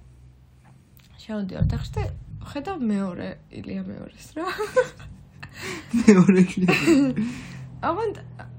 შევდივარ 1.20 1.66
და 1.72 2.04
ხედავ 2.50 2.78
მეორე 2.80 3.28
ილია 3.60 3.82
მეორეს 3.84 4.28
რა. 4.36 4.46
მეორე 6.00 6.42
კლიპი 6.48 6.94
ავან 7.88 8.10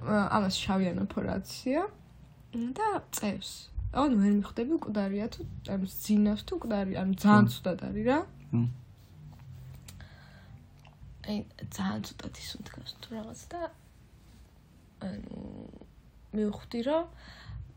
ამას 0.06 0.56
შავიანო 0.62 1.06
ფორაცია 1.14 1.88
და 2.52 2.90
წევს. 3.16 3.72
ანუ 3.92 4.16
ვერ 4.20 4.34
მიხვდები 4.40 4.72
მკვდარია 4.80 5.28
თუ 5.36 5.42
ანუ 5.72 5.86
ძინავს 5.88 6.44
თუ 6.48 6.54
მკვდარი, 6.60 6.94
ანუ 7.02 7.14
ძალიან 7.24 7.48
ცუდად 7.52 7.80
არის 7.88 8.06
რა. 8.08 8.20
აი 11.28 11.38
ძალიან 11.76 12.02
ცუდად 12.08 12.34
ისუნთქავს 12.44 12.92
თუ 13.04 13.08
რაღაც 13.16 13.42
და 13.52 13.62
ანუ 15.08 15.36
მივხვდი 16.36 16.80
რომ 16.88 17.04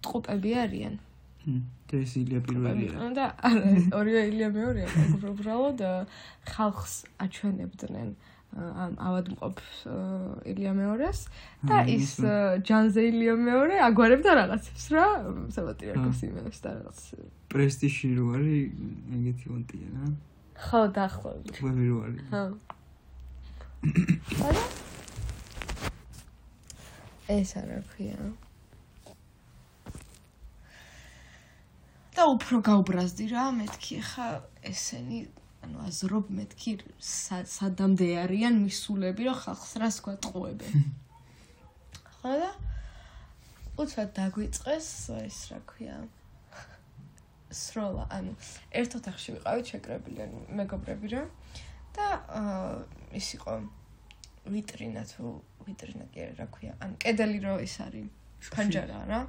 ტყუპები 0.02 0.50
არიან. 0.64 0.94
და 1.44 1.94
ეს 2.00 2.12
ილია 2.16 2.40
პირველია 2.40 3.10
და 3.12 3.24
არა 3.46 3.70
ორივე 3.98 4.22
ილია 4.30 4.48
მეორეა, 4.54 4.88
უბრალოდ 5.28 5.80
ხალხს 6.48 6.94
აჩვენებდნენ 7.20 8.08
ა, 8.14 8.16
ამ 8.16 8.33
ავადმყოფ 8.54 9.62
ილია 10.46 10.72
მეორეს 10.78 11.24
და 11.66 11.82
ის 11.90 12.14
ჯანზე 12.68 13.02
ილია 13.10 13.34
მეორე 13.40 13.80
აგვარებდა 13.88 14.30
რაღაცებს 14.40 14.84
რა 14.94 15.06
საპატრიარქოს 15.56 16.20
იმენებს 16.28 16.58
და 16.62 16.70
რაღაც. 16.78 16.98
პრესტიჟი 17.50 18.08
რო 18.14 18.26
არის 18.38 18.62
ეგეთი 19.18 19.44
ვონტია 19.50 19.88
რა. 19.96 20.06
ხო 20.54 20.80
დაახლოებით 20.94 21.56
ვები 21.66 21.84
რო 21.90 21.98
არის. 22.06 22.24
ხო 22.30 22.44
არა? 24.48 24.64
ეს 27.24 27.56
არა 27.56 27.78
ქვია 27.88 28.20
და 32.14 32.26
უფრო 32.30 32.60
გაუბრაზდი 32.68 33.24
რა 33.32 33.44
მეთქი 33.58 33.96
ხა 34.08 34.26
ესენი 34.70 35.20
ანუ 35.64 35.78
აზრობ 35.88 36.30
მეთქი 36.38 36.72
სა- 37.00 37.46
სადამდე 37.48 38.08
არიან 38.24 38.60
მისულები 38.64 39.28
რომ 39.28 39.38
ხალხს 39.44 39.72
რას 39.80 39.96
გვატყუებენ? 40.04 40.74
ხო 42.20 42.32
და 42.42 42.50
უცბად 43.80 44.10
დაგვიწყეს 44.16 44.88
ეს 45.24 45.38
რა 45.50 45.58
ქვია? 45.70 45.96
სროლა 47.54 48.04
ანუ 48.10 48.32
ერთ 48.80 48.96
ოთახში 48.98 49.34
ვიყავით 49.38 49.70
შეკრებილი 49.72 50.20
ანუ 50.26 50.38
მეგობრები 50.60 51.08
რა. 51.14 51.22
და 51.94 52.06
ის 53.14 53.28
იყო 53.38 53.52
ვიტრინა 54.50 55.02
თუ 55.10 55.24
ვიტრინა 55.66 56.06
კი 56.14 56.22
რა 56.38 56.46
ქვია? 56.54 56.72
ანუ 56.82 56.94
კედელი 57.02 57.38
რო 57.46 57.54
ის 57.66 57.76
არის 57.86 58.50
ფანჯარა 58.54 59.00
რა. 59.10 59.20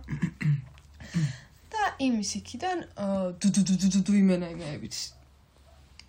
და 1.74 1.82
იმის 2.08 2.32
იქიდან 2.42 2.78
დუ 3.42 3.48
დუ 3.54 3.62
დუ 3.66 4.02
დუ 4.08 4.14
იმენა 4.24 4.48
იმეებით 4.56 4.96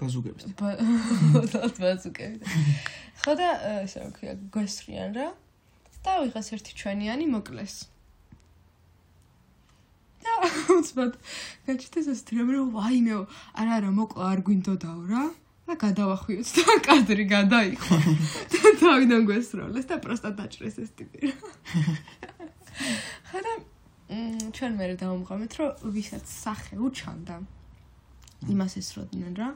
ბაზუკებით. 0.01 0.55
ბოდალთ 0.61 1.77
ბაზუკებით. 1.85 2.43
ხო 3.23 3.33
და 3.41 3.49
ესე 3.83 3.99
რა 4.05 4.11
ქვია, 4.17 4.35
გვესრიან 4.55 5.11
რა. 5.17 5.29
და 6.05 6.13
ვიღას 6.23 6.49
ერთი 6.55 6.73
ჩვენიანი 6.81 7.27
მოკლეს. 7.33 7.77
და 10.27 10.33
უცბად 10.79 11.13
გაჩიტეს 11.67 12.07
ეს 12.13 12.21
დრემ 12.29 12.51
რომ 12.55 12.67
ვაიმეო, 12.77 13.21
არა 13.57 13.73
არა 13.81 13.91
მოკლა 13.97 14.25
არ 14.33 14.41
გვინდოდაო 14.47 15.03
რა. 15.11 15.25
და 15.67 15.75
გადავახვიოთ 15.83 16.49
და 16.57 16.75
კადრი 16.87 17.25
გადაიხო. 17.27 17.97
და 18.53 18.71
თავიდან 18.83 19.23
გვესროლეს 19.27 19.87
და 19.91 19.97
პროსტა 19.99 20.31
დაჭრეს 20.39 20.77
ეს 20.79 20.91
ტიპი. 20.95 21.35
ხარა 23.33 23.53
მ 23.59 23.77
ჩვენ 24.55 24.73
მე 24.79 24.87
დავამღამეთ 25.03 25.53
რომ 25.59 25.71
ვისაც 25.91 26.27
სახე 26.31 26.79
უჩანდა 26.79 27.37
იმას 28.53 28.75
ესროდნენ 28.79 29.35
რა 29.41 29.49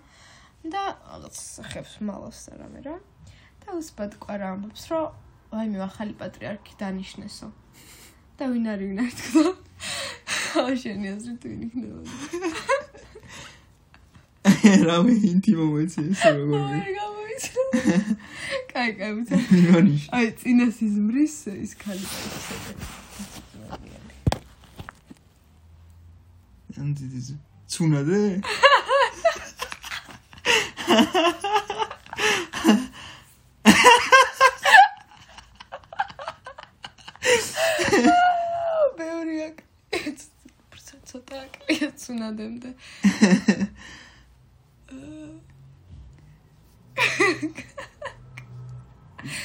და 0.65 0.83
რაღაც 1.01 1.35
სახებს 1.41 1.95
მალავს 2.05 2.41
რამე 2.61 2.81
რა. 2.85 2.97
და 3.65 3.69
უსბად 3.81 4.13
ყვარა 4.21 4.47
ამბობს 4.57 4.85
რომ 4.93 5.57
აი 5.57 5.67
მე 5.73 5.79
ახალი 5.89 6.15
პატრიარქი 6.21 6.73
დანიშნესო. 6.81 7.49
და 8.37 8.45
ვინ 8.53 8.67
არის 8.73 8.87
ვინ 8.91 9.01
არის 9.05 9.17
თქო? 9.21 9.45
აუ 10.61 10.75
შენი 10.83 11.07
აზრი 11.15 11.35
თუ 11.41 11.47
ვინ 11.51 11.63
იქნებოდა 11.67 12.13
რამე 14.89 15.13
ინტი 15.31 15.53
მომენტი 15.59 16.01
ეს 16.11 16.21
როგორ 16.37 16.61
აი 16.75 16.93
გამოიცნო 16.97 17.63
კაი 18.73 18.91
კაი 19.01 19.13
ვიცი 19.17 19.37
მიონიშ 19.51 20.03
აი 20.17 20.27
წინას 20.41 20.77
იზმრის 20.87 21.37
ის 21.55 21.73
ხალი 21.83 22.05
პატრიარქი 22.11 22.85
ანდი 26.81 27.05
დის 27.15 27.29
ცუნადე 30.91 30.99
ბევრია 38.99 39.49
ცოტა 41.11 41.37
აკლია 41.45 41.89
ცუნადემდე 42.03 42.71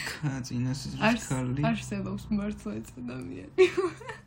კაცინას 0.09 0.81
ის 0.89 0.93
არს 1.09 1.25
ხალი 1.29 1.61
არსებობს 1.69 2.23
მართლა 2.33 2.71
ადამიანი. 2.79 3.55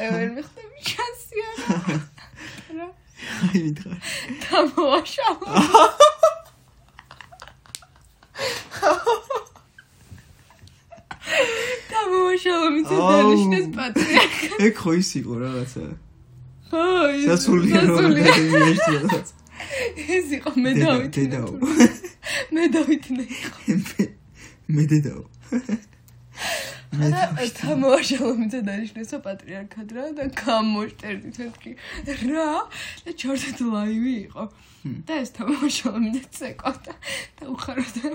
აი 0.00 0.08
ვერ 0.14 0.30
მიხდები 0.36 0.78
ჩანსია 0.90 1.48
რა? 2.78 2.88
აი 3.46 3.58
მითხარ 3.66 3.96
დამოაშალა 4.50 5.48
დამოაშალა 11.90 12.68
მიწა 12.76 12.96
დანიშნეს 13.10 13.66
პატრიარქი 13.76 14.46
ეგ 14.66 14.74
ხო 14.80 14.90
ის 15.00 15.10
იყო 15.20 15.34
რაღაცა. 15.42 15.84
ხო 16.70 16.84
ის 17.16 17.24
სასულიერო. 17.28 17.94
ინვესტიცია 18.06 19.00
ეს 20.16 20.26
იყო 20.38 20.50
მე 20.64 20.70
დავით 20.80 21.14
მე 22.54 22.64
დავით 22.74 23.04
მე 23.16 23.24
იყო 23.36 24.06
მე 24.74 24.82
დედაო 24.92 25.22
და 26.90 27.22
თამაშალა 27.54 28.32
მიწა 28.40 28.60
დანიშნესო 28.66 29.16
პატრიარქად 29.22 29.88
რა 29.94 30.04
და 30.18 30.24
გამოშტერდი 30.34 31.30
თეთრი. 31.38 31.72
რა? 32.26 32.66
და 33.06 33.10
ჩორდეთ 33.14 33.58
ლაივი 33.62 34.14
იყო. 34.26 34.44
და 35.06 35.14
ეს 35.22 35.30
თამაშალა 35.38 35.98
მიწა 36.02 36.24
წეკოდა 36.34 36.94
და 37.38 37.44
უხაროდა 37.54 38.10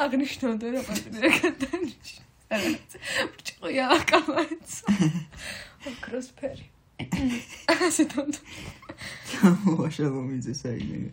აღნიშნავდა 0.00 0.66
რა 0.72 0.80
პატრიარქად 0.88 1.54
დანიშნეს. 1.66 2.26
ბრჭყვია 2.46 3.86
კამარიც 4.06 4.72
აკროსფერი 5.90 6.66
ასე 7.74 8.06
თონდ 8.12 8.38
ვაშალო 9.66 10.22
მიძე 10.30 10.54
საიმე 10.54 11.10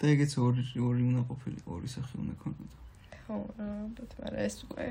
და 0.00 0.04
ეგეც 0.12 0.32
ორი 0.40 0.64
ორი 0.80 1.02
უნდა 1.12 1.22
ყოფილიყო 1.28 1.68
ორი 1.76 1.88
სახე 1.92 2.14
უნდა 2.24 2.34
ქონოდა. 2.40 2.76
ხო 3.28 3.36
ალბათ 3.62 4.10
მაგრამ 4.18 4.40
ეს 4.48 4.56
უკვე 4.66 4.86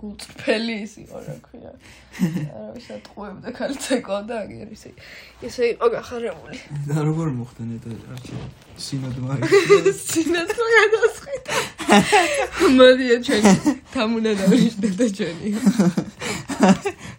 გულწრფელი 0.00 0.74
ის 0.84 0.92
იყო 1.02 1.18
რა 1.24 1.34
ქვია. 1.44 1.72
არა 2.16 2.68
ვისა 2.76 2.96
ტყუებდა 3.04 3.48
ქალცეკო 3.56 4.18
და 4.28 4.34
აგერ 4.44 4.68
ისე. 4.76 4.90
ისე 5.44 5.62
იყო 5.76 5.86
გახარებული. 5.92 6.56
და 6.88 6.96
როგორ 7.08 7.28
მოხდა 7.36 7.62
ნეტა 7.68 7.90
არჩე 8.16 8.36
სინოდმა 8.86 9.32
სინათლა 9.92 10.66
გადასხიდა 10.76 11.54
მოდია 12.76 13.16
ჩვენ 13.26 13.44
თამუნა 13.92 14.32
დავიშნე 14.40 14.88
და 15.00 15.06
ჩვენი. 15.16 15.48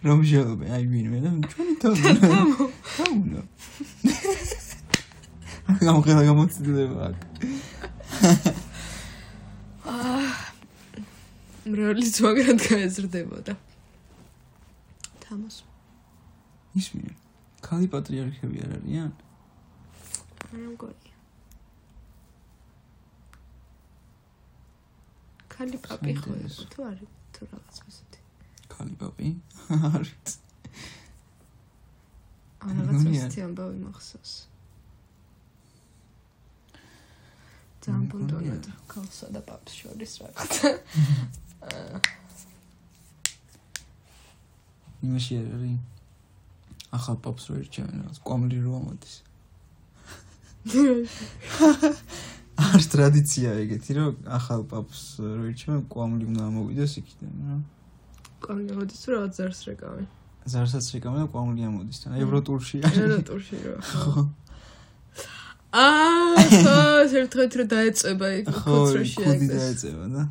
რომ 0.06 0.20
შეობე 0.30 0.66
აი 0.74 0.84
ვინმე 0.90 1.18
და 1.24 1.30
ჩვენი 1.50 1.74
თამუნა. 1.82 2.20
თამუნა. 2.98 3.40
გამხელა 5.86 6.22
გამოცდილება 6.30 6.98
აქ 7.08 7.16
მრევლიც 11.72 12.16
მაგრად 12.24 12.62
გაეზრდებოდა 12.64 13.54
თამოს 15.24 15.62
ისმინე 16.80 17.14
ქალი 17.64 17.88
პატრიარქები 17.92 18.64
არ 18.64 18.74
არიან? 18.78 19.12
არა 20.48 20.68
მგონია 20.72 21.16
ქალი 25.54 25.80
პაპი 25.86 26.12
ხო 26.20 26.36
იყო 26.48 26.66
თუ 26.74 26.84
არის 26.88 27.16
თუ 27.36 27.48
რაღაც 27.52 27.80
ასეთი? 27.88 28.20
ქალი 28.74 28.94
პაპი? 29.00 29.32
არის 29.98 30.36
ან 32.68 32.78
რაღაც 32.78 33.02
ასეთი 33.10 33.44
ამბავი 33.48 33.82
მახსოვს. 33.82 34.32
ძალიან 37.82 38.06
ბუნდონად 38.12 38.70
ქალსა 38.92 39.28
და 39.34 39.42
პაპს 39.50 39.76
შორის 39.82 40.12
რაღაცა 40.22 40.72
იმაში 45.02 45.38
არ 45.38 45.48
არის 45.56 45.78
ახალ 46.98 47.16
პაპს 47.24 47.44
რო 47.50 47.54
ერჩევენ 47.62 47.94
რაღაც 48.02 48.18
კვამლი 48.26 48.58
რო 48.64 48.72
ამოდის 48.80 49.14
არის 52.58 52.86
ტრადიცია 52.94 53.50
ეგეთი 53.64 53.92
რომ 53.98 54.30
ახალ 54.38 54.62
პაპს 54.70 55.02
რო 55.22 55.42
ერჩევენ 55.50 55.82
კვამლი 55.92 56.24
უნდა 56.32 56.42
ამოვიდეს 56.48 56.92
იქიდან 57.02 57.32
რა 57.48 57.56
კონი 58.46 58.72
მოდის 58.78 58.98
თუ 59.04 59.08
რაღაც 59.14 59.32
ზარს 59.38 59.60
რეკავენ 59.68 60.06
ზარსაც 60.48 60.86
რეკავენ 60.96 61.20
და 61.22 61.28
კვამლი 61.34 61.62
ამოდის 61.68 61.98
თან 62.02 62.18
ევროტურში 62.24 62.76
არის 62.88 63.00
ერატურში 63.06 63.56
რა 63.64 63.76
აა 65.78 66.28
ხო 66.48 66.76
ერთღეთ 67.20 67.52
რომ 67.60 67.66
დაეწება 67.72 68.28
იქ 68.40 68.46
ხო 68.48 68.60
კოცროში 68.64 69.16
კუდი 69.18 69.28
აიგდეს 69.32 69.60
დაეწევა 69.62 70.06
და 70.14 70.22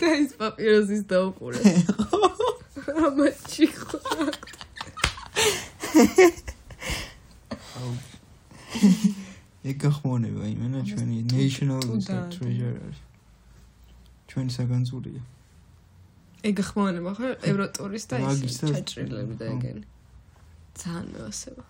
და 0.00 0.08
ის 0.22 0.32
პაპიროზის 0.40 1.02
დაუყურე. 1.10 1.60
ამაჩი 3.06 3.66
ხო. 3.76 3.98
აუ. 7.76 7.92
ეგ 9.70 9.76
გახმოვანება 9.84 10.42
იმენა 10.54 10.80
ჩვენი 10.90 11.16
national 11.30 11.82
treasure 12.32 12.76
არის 12.80 13.00
ჩვენი 14.30 14.50
საგანძურია. 14.56 15.22
ეგ 16.48 16.56
ხმოვანება 16.68 17.10
ხო? 17.18 17.28
ევროტურის 17.52 18.04
და 18.10 18.16
ის 18.24 18.60
ჩაჭრილები 18.64 19.34
და 19.40 19.46
ეგენი. 19.54 19.82
ძალიან 20.80 21.06
მევასება 21.14 21.64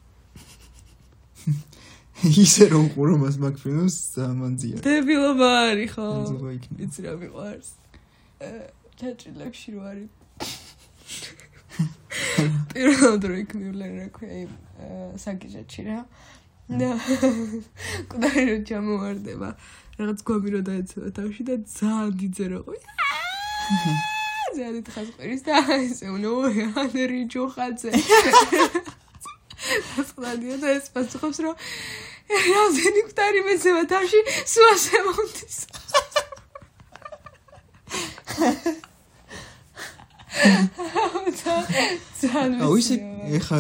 ისე 2.45 2.69
რომ 2.71 2.87
ყურო 2.95 3.15
მას 3.23 3.37
მაგ 3.41 3.55
ფილმს 3.63 3.97
ამანძია 4.23 4.83
დებილობა 4.85 5.49
არის 5.73 5.95
ხო? 5.97 6.09
იცი 6.85 7.01
რა 7.07 7.15
მიყვარს 7.23 7.71
აა, 8.41 8.67
ჩაჭრილებში 8.97 9.69
რო 9.77 9.81
არის. 9.91 10.11
პირველად 12.73 13.23
რო 13.29 13.37
იქ 13.45 13.51
მივლენ 13.61 13.93
რა 14.01 14.07
ქვია 14.17 14.37
იმ 14.45 14.53
აა, 14.81 15.09
საგიჟეთში 15.25 15.83
რა. 15.89 15.99
და 16.71 16.91
კუდარი 18.11 18.43
რო 18.49 18.59
ჩამოვარდება 18.71 19.49
რაღაც 19.99 20.21
გვამი 20.23 20.49
რო 20.55 20.61
დაეცევა 20.71 21.09
თავში 21.19 21.43
და 21.51 21.55
ძალიან 21.67 22.13
დიდზე 22.21 22.45
რო 22.55 22.61
ყო. 22.65 22.75
ძალიან 24.55 24.73
დიდ 24.79 24.89
ხას 24.95 25.09
ყვირის 25.17 25.43
და 25.47 25.55
ესე 25.77 26.07
უნო 26.15 26.31
ანერი 26.83 27.21
ჯოხაძე 27.35 27.91
ასყლადია 30.01 30.57
და 30.63 30.69
ეს 30.79 30.87
პასუხობს 30.95 31.39
რომ 31.45 31.55
რაზენი 32.31 33.01
კუდარი 33.11 33.41
მეცევა 33.51 33.83
თავში 33.93 34.21
სუასე 34.55 34.99
მომდის 35.07 35.59
ძალიან 42.21 42.61
აუ 42.65 42.75
ისე 42.81 42.95
ეხა 43.41 43.59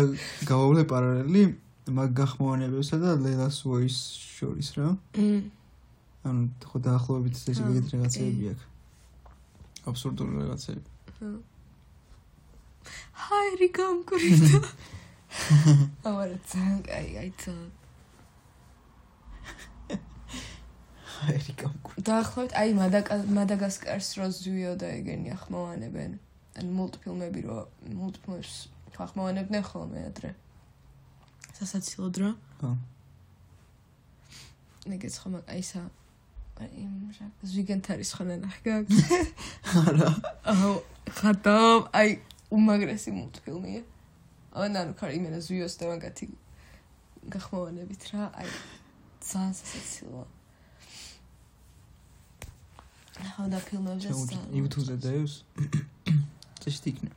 გავავლე 0.50 0.82
პარალელი 0.90 1.42
მაგ 1.90 2.10
გახმოვანებებსა 2.20 2.96
და 3.02 3.10
ლელას 3.24 3.56
ვოის 3.66 3.96
შორის 4.38 4.68
რა. 4.78 4.88
მმ. 5.16 5.42
ანუ 6.28 6.42
ხო 6.70 6.76
დაახლოებით 6.86 7.34
ესე 7.36 7.50
აა, 7.56 7.68
ეგეთი 7.70 7.90
რაღაცები 7.96 8.44
აქვს. 8.52 8.64
აბსურდული 9.88 10.44
რაღაცები 10.44 10.88
ჰაერი 13.20 13.68
გამკვირდა 13.76 14.60
ამარა 16.08 16.36
ძალიან 16.52 16.78
კაი 16.88 17.10
აი 17.22 17.30
ძალიან 17.42 17.79
ჰაერი 21.20 21.52
გამკვირდა 21.60 22.04
დაახლოებით 22.08 22.52
აი 22.60 22.70
მადაგა- 22.80 23.28
მადაგასკარს 23.36 24.08
რო 24.18 24.26
ზვიო 24.40 24.72
და 24.80 24.88
ეგენი 24.98 25.28
ახმოვანებენ. 25.36 26.12
ანუ 26.58 26.70
მულტფილმები 26.80 27.40
რო 27.46 27.58
მულტფილმებს 28.00 28.54
ახმოვანებდნენ 29.04 29.64
ხოლმე 29.70 30.00
ადრე. 30.10 30.30
სასაცილოდ 31.56 32.14
რა 32.20 32.30
ხო. 32.60 32.70
ეგეც 34.96 35.14
ხომ 35.20 35.34
აი 35.44 35.62
სა 35.70 35.82
აი 36.60 36.68
იმ 36.84 36.94
რა 37.16 37.26
ზვიგენთარის 37.50 38.10
ხო 38.16 38.22
ნახე 38.28 38.60
გაქვს 38.66 38.98
არა. 39.80 40.10
აუ 40.52 40.72
ხატო 41.20 41.56
აი 42.00 42.08
უმაგრესი 42.50 43.10
მულტფილმია. 43.18 43.82
ან 44.50 44.76
ანუ 44.76 44.92
ხარ 44.98 45.10
იმენა 45.14 45.38
ზვიოს 45.46 45.74
და 45.78 45.84
მაგათი 45.94 46.26
გახმოვანებით 47.32 48.02
რა 48.10 48.22
აი 48.40 48.48
ძალიან 49.22 49.52
სასაცილოა 49.54 50.26
ხო 53.28 53.44
და 53.52 53.58
ფილმებზე 53.68 54.08
შეუძლია 54.10 54.42
YouTube-ზე 54.60 54.96
დაევს. 55.04 55.34
წესით 56.62 56.84
იქნება 56.90 57.16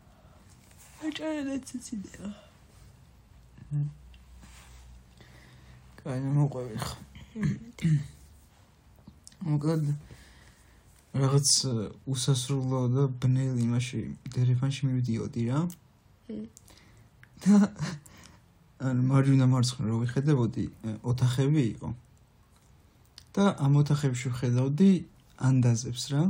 აჭარადაც 1.03 1.61
ციციდეო 1.69 2.27
კაი 6.03 6.19
მოყვები 6.37 6.77
ხო 6.83 6.97
მოკლედ 9.47 9.83
რაღაც 11.13 11.49
ე, 11.69 11.73
უსასრულო 12.09 12.81
და 12.93 13.03
ბნელ 13.21 13.59
იმაში 13.61 13.99
დერეფანში 14.33 14.89
მივდიოდი 14.89 15.43
რა. 15.49 15.59
და 17.43 17.57
ან 18.81 18.97
მარჯვენა 19.09 19.45
მარცხნა 19.51 19.85
რო 19.91 19.97
ვიხედებოდი 20.03 20.65
ოთახები 21.03 21.63
იყო. 21.77 21.89
და 23.33 23.43
ამ 23.65 23.73
ოთახებში 23.81 24.27
ვხედავდი 24.33 24.91
ანდაზებს 25.39 26.03
რა. 26.13 26.23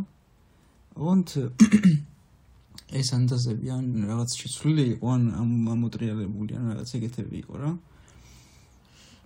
ოღონდ 0.96 1.30
ეს 3.00 3.08
ანდაზები 3.18 3.68
ან 3.74 3.86
რაღაც 4.06 4.30
შეცვლილი 4.38 4.84
იყო 4.98 5.08
ან 5.16 5.24
ამ- 5.34 5.68
ამოტრიალებული 5.74 6.52
ან 6.58 6.64
რაღაც 6.74 6.90
ეგეთები 6.98 7.36
იყო 7.44 7.56
რა. 7.58 7.72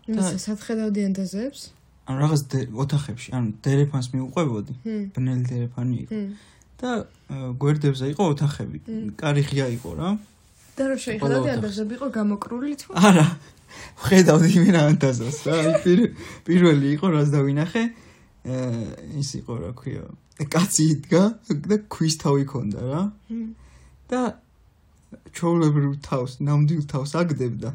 იმას 0.08 0.28
სათხედავდი 0.40 1.02
ანდაზებს? 1.12 1.62
ან 2.08 2.16
რაღაც 2.24 2.42
ოთახებში 2.72 3.30
ან 3.36 3.44
დერეფანს 3.60 4.08
მიუყვებოდი. 4.16 4.74
ბნელი 5.12 5.44
დერეფანი 5.52 5.96
იყო. 6.08 6.20
და 6.80 6.90
გვერდებზე 7.60 8.06
იყო 8.14 8.24
ოთახები. 8.32 8.78
კარი 9.20 9.42
ღია 9.44 9.68
იყო 9.76 9.92
რა. 10.00 10.10
და 10.78 10.84
რო 10.88 10.96
შეიხედავდი 11.04 11.50
ოთახს. 11.52 11.58
ანდაზები 11.58 11.94
იყო 12.00 12.08
გამოკრული 12.16 12.72
თუ 12.80 12.90
არა. 12.96 13.28
ხედავდი 14.08 14.52
მე 14.64 14.72
ანდაზას 14.88 15.38
რა. 15.44 15.56
პირველი 16.48 16.88
იყო 16.96 17.08
რაც 17.12 17.28
დავინახე? 17.36 17.84
ე, 17.84 18.07
ის 18.48 19.30
იყო 19.42 19.54
რა 19.62 19.72
ქვია. 19.78 20.06
კაცი 20.38 20.84
იდგა 20.94 21.24
და 21.68 21.78
ქვის 21.92 22.16
თავი 22.22 22.44
ჰქონდა 22.48 22.80
რა. 22.92 23.02
და 24.12 24.22
ჩოვლებრივ 25.36 26.00
თავს 26.04 26.40
ნამდვილ 26.44 26.84
თავს 26.92 27.12
აგდებდა. 27.22 27.72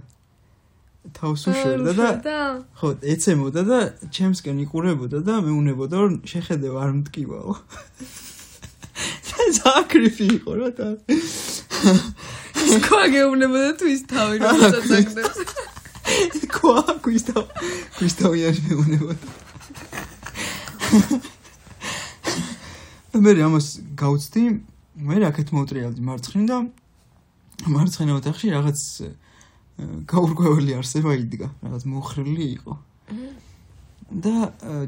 თავს 1.10 1.48
უშერდა 1.50 1.92
და 2.22 2.40
ხო 2.78 2.88
ეცემოდა 3.02 3.62
და 3.66 3.78
ჩემსკენ 4.14 4.62
იყურებოდა 4.64 5.18
და 5.26 5.34
მეუნებოდა 5.42 5.96
რომ 5.98 6.14
შეხედე 6.30 6.70
არ 6.78 6.90
მткиვაო 7.02 7.54
ზაკრიფი 9.58 10.26
იყო 10.38 10.52
რა 10.62 10.70
და 10.78 10.88
ქვა 12.86 13.02
გეუბნებოდა 13.16 13.70
თვის 13.82 14.02
თავი 14.14 14.36
რომ 14.46 14.62
წაგდებს 14.86 15.38
ქვა 16.54 16.86
ქვის 17.02 17.26
თავი 17.34 17.48
ქვის 17.98 18.14
თავი 18.22 18.46
არ 18.52 18.62
მეუნებოდა. 18.70 19.41
და 23.12 23.18
მე 23.24 23.32
ამას 23.46 23.66
გავწდი. 23.96 24.42
მე 25.02 25.16
რაკეთ 25.24 25.48
მოუტრიალდი 25.56 26.00
მარცხნივ 26.04 26.46
და 26.52 26.56
მარცხენა 27.72 28.12
ოთახში 28.20 28.46
რაღაც 28.52 28.80
გაურკვეველი 30.08 30.72
არსება 30.78 31.14
იდგა. 31.16 31.48
რაღაც 31.64 31.82
მოხრილი 31.88 32.46
იყო. 32.60 32.74
და 34.12 34.34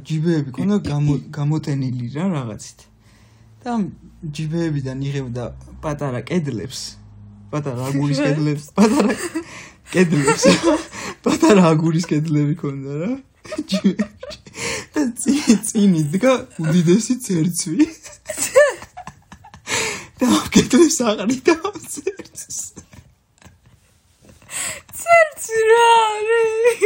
ჯიბეები 0.04 0.50
ქონდა 0.52 0.76
გამო- 0.84 1.24
გამოტენილი 1.32 2.06
რა 2.16 2.24
რაღაცით. 2.36 2.78
და 3.64 3.72
ჯიბეებიდან 4.36 4.98
იღებდა 5.00 5.44
პატარა 5.80 6.20
კედლებს. 6.28 7.00
პატარა 7.50 7.88
აგურის 7.88 8.18
კედლებს. 8.20 8.64
პატარა 8.76 9.14
კედლებს. 9.92 10.44
პატარა 11.24 11.62
აგურის 11.72 12.04
კედლები 12.04 12.54
ქონდა 12.60 12.92
რა. 13.00 13.10
ჯიბეებში. 13.70 14.38
და 14.94 15.02
წინ 15.66 15.94
იდგა 16.00 16.32
უდიდესი 16.62 17.14
ცერცვი 17.24 17.86
და 20.20 20.26
აყრიდა 21.10 21.54
ამ 21.70 21.78
ცერცს 21.94 22.58
ცერცი 25.00 25.58
რა 25.70 25.88
არის 26.04 26.84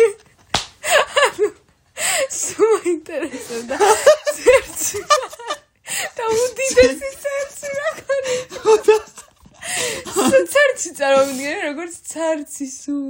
სულ 2.38 2.88
ინტერესებდა 2.94 3.76
ცერცი 4.38 4.98
არის? 5.18 5.58
და 6.16 6.24
უდიდესი 6.38 7.10
ცერცი 7.24 7.68
რა 7.78 7.90
ქონია 8.00 8.98
ცერცი 10.52 10.90
წარმოგიდგენია 11.00 11.58
როგორც 11.68 11.94
ცარცი 12.12 12.66
სულ 12.72 13.07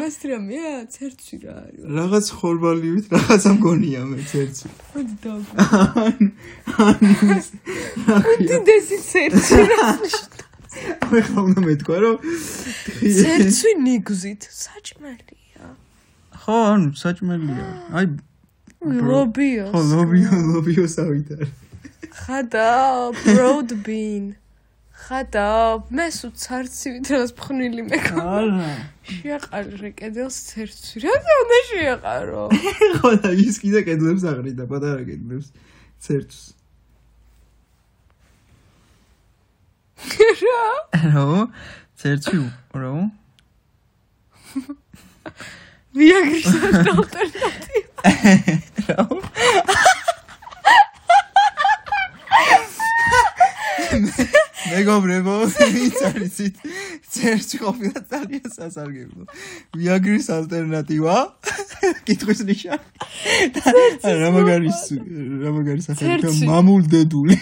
მასტრამია 0.00 0.70
ცერცი 0.94 1.36
რა 1.44 1.54
არის. 1.64 1.82
რაღაც 1.98 2.26
ხორბალივით 2.38 3.06
რაღაცა 3.14 3.50
მგონია 3.56 4.00
მე 4.10 4.18
ცერცი. 4.30 4.66
მოდი 4.94 5.14
დავ 5.24 5.40
ან 6.04 6.22
ან 6.86 7.00
იმის 7.10 7.46
რა 8.06 8.16
ქვია 8.24 8.58
უდიდესი 8.60 8.98
ცერცი 9.10 9.60
რა 9.70 9.88
მე 11.10 11.20
ხა 11.26 11.38
უნდა 11.50 11.60
მეთქვა 11.66 11.96
რომ 12.04 12.16
ცერცი 13.20 13.70
ნიგზით 13.86 14.42
საჭმელია. 14.62 15.66
ხო 16.42 16.56
ანუ 16.72 16.90
საჭმელია. 17.04 17.66
აი 17.98 18.06
ლობიო 18.80 19.64
ხო 19.72 19.80
ლობიო 19.92 20.32
ლობიო 20.52 20.84
სავითარ 20.88 21.42
ხადა 22.20 22.68
broad 23.24 23.70
bean 23.84 24.24
ხადა 25.10 25.44
მე 25.90 26.04
სულ 26.14 26.30
ცარცივით 26.38 27.08
რაღაც 27.10 27.30
ფხნილი 27.34 27.82
მეკა 27.82 28.22
არა 28.30 28.66
შეაყარე 29.10 29.88
კედელს 29.98 30.36
ცერცი 30.46 31.00
რა 31.02 31.14
უნდა 31.40 31.56
შეაყარო. 31.70 32.44
ხო 33.02 33.10
და 33.24 33.32
ის 33.34 33.58
კიდე 33.58 33.82
კედლებს 33.88 34.22
აღრიდა 34.30 34.68
პატარა 34.70 35.02
კედლებს. 35.08 35.50
ცერცს 35.98 36.54
რა? 40.46 40.62
რა 41.10 41.26
ცერცი 41.98 42.38
რა 42.78 42.92
ვიაგრის 45.98 46.46
ალტერნატივა. 46.94 48.14
რა 48.86 49.02
მეგობრებო, 54.70 55.34
ვინც 55.74 55.98
არის 56.08 56.36
იცით, 56.46 56.56
ცერცი 57.14 57.56
ყოფილა 57.62 58.00
ძალიან 58.12 58.48
სასარგებლო. 58.56 59.24
ვიაგრის 59.76 60.26
ალტერნატივა. 60.36 61.16
კითხვის 62.06 62.40
ნიშა. 62.50 62.74
რა 64.22 64.28
მაგარის 64.36 64.80
რა 65.42 65.50
მაგარის 65.56 65.84
სახელი 65.90 66.20
ცერცი. 66.22 66.46
მამულ 66.50 66.82
დედული. 66.92 67.36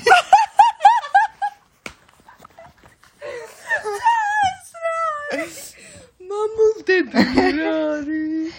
მამულდები 6.29 7.23
რა 7.59 7.73
არის 7.99 8.57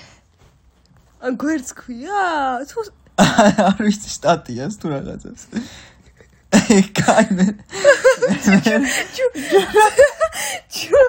ან 1.19 1.35
გვერდს 1.41 1.71
ქვია 1.75 2.23
თუ 2.71 2.85
არ 3.67 3.81
ვიცი 3.83 4.09
სტატიას 4.15 4.79
თუ 4.79 4.91
რაღაცას. 4.93 5.41
კაი 6.99 7.27
მე. 7.37 7.47
ჩუ 10.75 11.01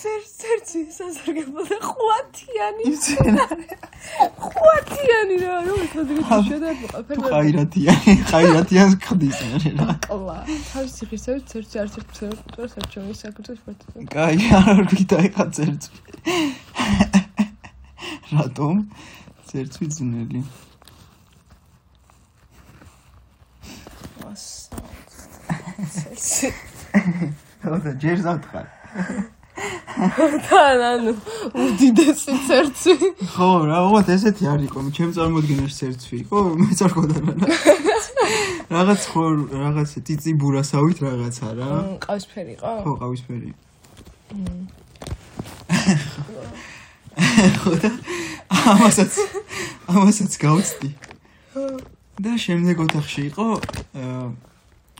სერ 0.00 0.22
სერცი 0.36 0.80
სასარგებლო 0.96 1.62
და 1.70 1.78
ხვათიანი 1.88 2.84
მცენარე. 2.94 3.66
კვათიანი 4.16 5.36
რა 5.42 5.56
რომ 5.66 5.80
თადგა 5.92 6.36
შედარ 6.48 6.76
თუ 7.08 7.22
ხაირათიანი 7.30 8.12
ხაირათიანს 8.30 8.94
ხდის 9.06 9.38
რა 9.80 9.88
ყლა 10.06 10.36
თავის 10.46 10.92
ციხისებით 10.98 11.44
ცერცი 11.52 11.76
არც 11.82 11.94
ერთ 12.00 12.08
ფერს 12.54 12.74
არჩევი 12.82 13.14
საქართველოს 13.22 13.60
ფერტზე 13.66 14.06
კაი 14.14 14.38
არ 14.60 14.82
ვიდა 14.92 15.18
ეხა 15.26 15.46
წერცვი 15.56 15.98
რატომ? 18.36 18.74
წერცვი 19.50 19.86
ძნელი 19.96 20.40
და 27.84 27.92
ჯერ 28.02 28.18
ზავთხარ 28.26 28.66
თან 30.46 30.82
ანუ 30.84 31.12
უდიდესი 31.56 32.34
ცერცი 32.48 32.94
ხო 33.32 33.48
რა 33.68 33.78
უბრალოდ 33.88 34.08
ესეთი 34.16 34.44
არ 34.52 34.60
იყო 34.68 34.78
ჩემ 34.96 35.12
წარმოდგენაში 35.16 35.76
წერცვი 35.80 36.16
იყო 36.24 36.42
მეც 36.60 36.80
არ 36.86 36.92
ყოფდა 36.96 37.16
რა. 37.24 37.32
რაღაც 38.76 39.02
ხო 39.12 39.22
რაღაც 39.56 39.90
ციციბურასავით 40.06 40.98
რაღაცა 41.06 41.48
რა. 41.56 41.68
ყავისფერი 42.04 42.52
იყო. 42.56 42.72
ხო 42.84 42.92
ყავისფერი. 43.00 43.50
ხო 47.62 47.72
და 47.80 47.90
ამასაც 48.76 49.12
ამასაც 49.88 50.32
გავწდი. 50.44 50.90
და 52.16 52.32
შემდეგ 52.40 52.76
ოთახში 52.86 53.22
იყო 53.30 53.46
აა, 53.56 54.26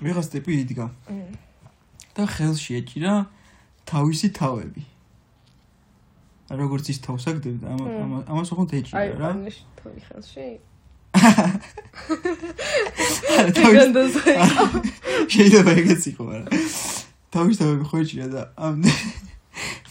ვიღაც 0.02 0.26
ტიპი 0.32 0.52
იდგა. 0.64 0.86
და 2.16 2.22
ხელში 2.24 2.72
ეჭირა 2.80 3.14
თავისი 3.88 4.28
თავები. 4.36 4.82
როგორც 6.46 6.86
ის 6.92 6.98
თავს 7.02 7.24
აგდებდა 7.32 7.66
ამ 7.66 7.80
ამ 7.84 8.12
ამას 8.30 8.48
აი 8.52 8.56
ეჭირა 8.80 9.02
რა. 9.18 9.30
პანიშ 9.34 9.56
თოი 9.78 9.98
ხელში. 10.06 10.48
შეიძლება 15.32 15.70
ეგეც 15.80 16.02
იყო 16.12 16.22
მაგრამ 16.28 16.46
თავის 17.34 17.56
თავები 17.60 17.84
ხო 17.90 17.96
ეჭირა 18.04 18.26
და 18.36 18.42
ამ 18.56 18.74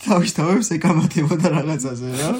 თავის 0.05 0.31
თავებს 0.37 0.67
ეკამათებოდა 0.77 1.47
რაღაცაზე 1.57 2.07
რა. 2.21 2.31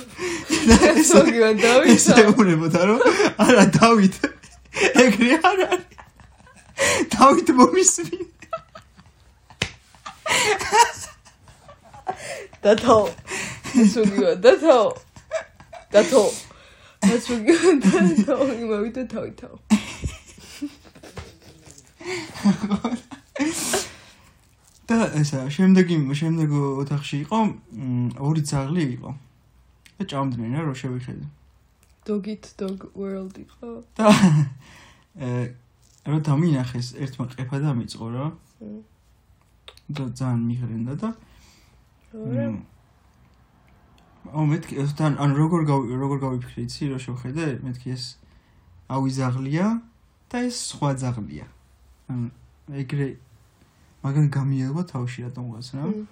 და 0.70 0.76
ეს 0.94 1.06
სოგივან 1.12 1.56
დავისა 1.66 2.14
ესე 2.14 2.24
უნებოდა 2.30 2.82
რომ 2.90 3.00
არა 3.42 3.66
დავით. 3.78 4.16
ეგრე 5.06 5.34
არ 5.50 5.60
არის 5.66 5.95
დავით 7.16 7.50
მომისმი 7.60 8.20
დათო. 12.66 12.98
სოგივან 13.94 14.42
დათო. 14.42 14.80
დათო. 15.94 16.24
სოგივან 17.28 17.78
დათო. 17.86 18.36
იმავით 18.58 18.98
თავი 19.14 19.32
თავ 19.38 19.54
და 24.86 24.98
ესა 25.20 25.46
შემდეგი 25.50 25.96
შემდეგ 26.22 26.50
ოთახში 26.86 27.18
იყო 27.26 27.40
ორი 28.22 28.42
ძაღლი 28.50 28.84
იყო. 28.98 29.12
და 29.98 30.04
ჭამდნენ 30.12 30.52
რა 30.58 30.62
რო 30.68 30.74
შევიხედე. 30.82 31.26
Dogit 32.06 32.54
dog 32.60 32.86
world 32.94 33.36
იყო. 33.46 33.70
და 33.98 34.06
რო 36.06 36.20
დამინახეს 36.22 36.94
ერთმა 37.02 37.26
ყეფა 37.34 37.58
დამიწყო 37.66 38.08
რა 38.14 38.26
მმ. 38.62 38.82
და 39.96 40.04
ძალიან 40.18 40.42
მიღრენდა 40.50 40.94
და 41.02 41.10
რა 42.14 42.46
აუ 44.34 44.46
მეთქი 44.52 44.74
თან 44.98 45.18
ან 45.22 45.32
როგორ 45.38 45.62
როგორ 45.70 46.18
გავიფიქრე 46.26 46.62
იცი 46.66 46.84
რო 46.94 46.98
შევხედე 47.06 47.46
მეთქი 47.66 47.90
ეს 47.98 48.06
ავიზაღლია 48.90 49.66
და 50.30 50.38
ეს 50.50 50.58
სხვა 50.70 50.90
ძაღლია 51.02 51.48
ან 52.10 52.30
ეგრე 52.82 53.10
მაგან 54.06 54.26
გამიელვა 54.30 54.84
თავში 54.94 55.26
რატომღაც 55.26 55.68
რა? 55.74 55.86
მმ. 55.90 56.06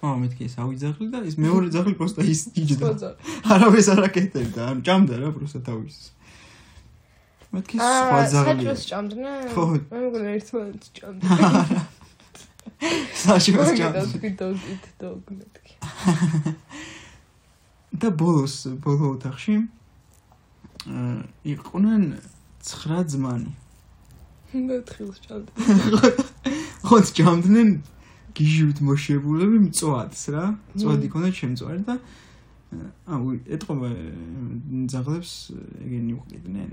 აა 0.00 0.16
მეთქი 0.22 0.46
ეს 0.46 0.54
ავიზაღლი 0.62 1.06
და 1.12 1.18
ეს 1.28 1.36
მეორე 1.36 1.66
ძაღლი 1.74 1.94
პროსტა 1.98 2.24
ის 2.24 2.42
იჯდა 2.62 2.78
სპონსორ 2.78 3.14
არავის 3.54 3.86
არ 3.94 4.00
აკეთებდა 4.06 4.62
ან 4.72 4.78
ჭამდა 4.86 5.14
რა 5.20 5.30
პროსტა 5.36 5.60
თავის 5.66 5.98
მეთქი 7.50 7.76
სხვა 7.78 8.16
აა 8.16 8.26
ძაღლია. 8.32 8.54
საჭოს 8.54 8.82
ჭამდნენ. 8.90 9.42
ხო. 9.54 9.62
მე 9.90 9.98
მგონი 10.06 10.28
ერთმანეთს 10.36 10.88
ჭამდნენ. 10.98 12.00
საჭმელს 13.24 13.70
მაგიტო 13.70 13.78
ჭამდა 13.80 14.02
თქვი 14.12 14.30
dogit 14.40 14.84
dog 15.02 15.24
მეთქი 15.38 15.74
და 18.00 18.08
ბოლოს 18.20 18.54
ბოლო 18.84 19.06
ოთახში 19.18 19.54
აა 20.86 21.16
იყვნენ 21.52 22.02
9 22.70 23.04
ძმანი. 23.10 23.50
მეთხილს 24.54 25.18
ჭამდნენ. 25.26 26.14
ხოთ 26.86 27.06
ჭამდნენ 27.18 27.70
გიჟივით 28.36 28.78
მოშებულები 28.86 29.58
მწვადს 29.66 30.22
რა. 30.34 30.44
მწვადი 30.74 31.06
ქონდა 31.12 31.30
შემწვარი 31.34 31.82
და 31.82 31.94
აუ 32.70 33.42
ეთყობა 33.50 33.88
ძაღლებს 34.90 35.32
ეგენი 35.82 36.12
უყიდნენ 36.14 36.70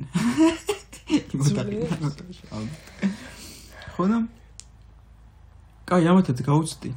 ხონა 3.97 4.19
კაი 5.89 6.05
ამათაც 6.11 6.39
გაუწდი. 6.45 6.91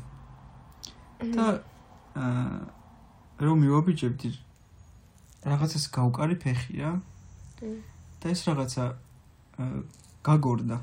და 1.37 1.47
აა 2.19 3.47
რომ 3.47 3.57
მივაბიჯებდი 3.65 4.31
რაღაცას 5.49 5.85
გავკარი 5.97 6.37
ფეხი 6.43 6.75
რა 6.85 6.93
და 8.21 8.27
ეს 8.29 8.41
რაღაცა 8.49 8.85
აა, 8.85 9.81
გაგორდა. 10.29 10.79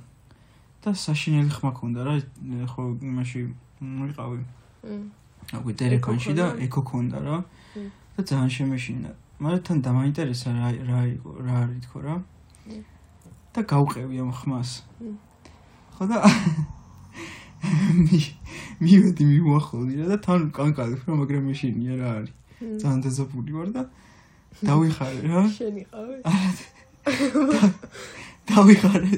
და 0.81 0.89
საშინელი 1.05 1.51
ხმა 1.53 1.71
ქონდა 1.77 2.01
რა 2.07 2.13
ხო 2.71 2.83
იმაში 2.97 3.39
მიყავი. 3.81 4.41
მმ. 4.87 5.05
აღვი 5.57 5.73
ტელეფონში 5.79 6.33
და 6.33 6.45
ეკო 6.65 6.81
ქონდა 6.81 7.17
რა. 7.21 7.37
მმ. 7.77 8.06
და 8.17 8.21
ძალიან 8.29 8.49
შემეშინა. 8.57 9.11
მაგრამ 9.37 9.61
თან 9.67 9.77
დამაინტერესა 9.85 10.49
რა 10.57 10.69
რა 10.89 10.99
იყო 11.13 11.29
რა 11.45 11.55
არის 11.63 11.79
თქო 11.85 11.97
რა. 12.05 12.15
და 13.53 13.59
გავყევი 13.71 14.15
ამ 14.21 14.31
ხმას 14.33 14.69
ხო 15.97 16.03
და 16.09 16.17
მი- 18.07 18.33
მივედი 18.81 19.23
მივუახლოვდი 19.31 19.93
რა 20.01 20.05
და 20.13 20.17
თან 20.25 20.41
კანკალებ 20.57 20.99
რა 21.05 21.13
მაგრამ 21.21 21.43
მეშინია 21.49 21.93
რა 22.01 22.09
არის. 22.17 22.33
ძალიან 22.81 22.99
დაზაფული 23.05 23.51
ვარ 23.57 23.69
და 23.77 23.83
დავიხარე 24.65 25.21
რა. 25.29 25.41
შენი 25.57 25.81
ყავი. 25.93 26.17
დავიხარე. 28.51 29.11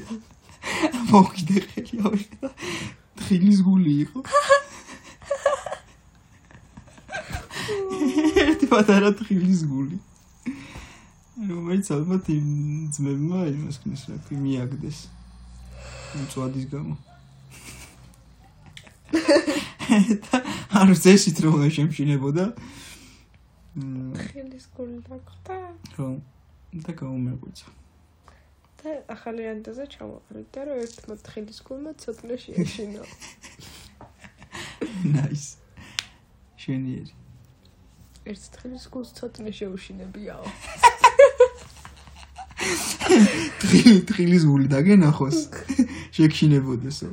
და 0.91 0.99
მოვიდე 1.09 1.57
ხელი 1.71 1.95
ავიღე 2.03 2.37
და 2.43 2.49
თხილის 3.19 3.59
გული 3.63 3.93
იყო 4.03 4.19
ერთი 8.45 8.65
პატარა 8.71 9.11
თხილის 9.19 9.61
გული. 9.69 9.97
რომელიც 11.49 11.87
ალბათ 11.95 12.29
იმ 12.35 12.47
ძმებმა 12.95 13.39
იმას 13.53 13.77
ქნის 13.83 14.03
რა 14.09 14.17
ქვია 14.27 14.39
მიაგდეს. 14.45 14.99
მწვადის 16.19 16.65
გამო. 16.73 16.95
და 20.29 20.37
არ 20.79 20.89
ზესით 21.03 21.37
რომ 21.43 21.53
მ, 23.79 24.17
ხელის 24.17 24.65
გული 24.75 24.97
დაგხვდა. 25.07 25.55
ხო 25.95 26.07
და 26.73 26.91
გაუმეღვიცა 27.01 27.69
და 28.79 28.91
ახალი 29.11 29.43
ანდაზე 29.51 29.85
ჩამოყრით 29.93 30.47
და 30.55 30.61
რომ 30.69 30.77
ერთმა 30.85 31.15
თხილის 31.27 31.59
გულმა 31.67 31.91
ცოტნეში 32.03 32.51
ეშინა 32.63 33.03
ნაის 35.13 35.45
შენიერი 36.63 37.13
ერთ 38.29 38.43
თხილის 38.53 38.83
გულს 38.93 39.09
ცოტნე 39.17 39.51
შეუშინებიაო. 39.57 40.45
თხილი 43.61 43.93
თხილის 44.09 44.43
გული 44.49 44.67
დაგენახოს. 44.69 45.37
შეგშინებოდესო. 46.13 47.09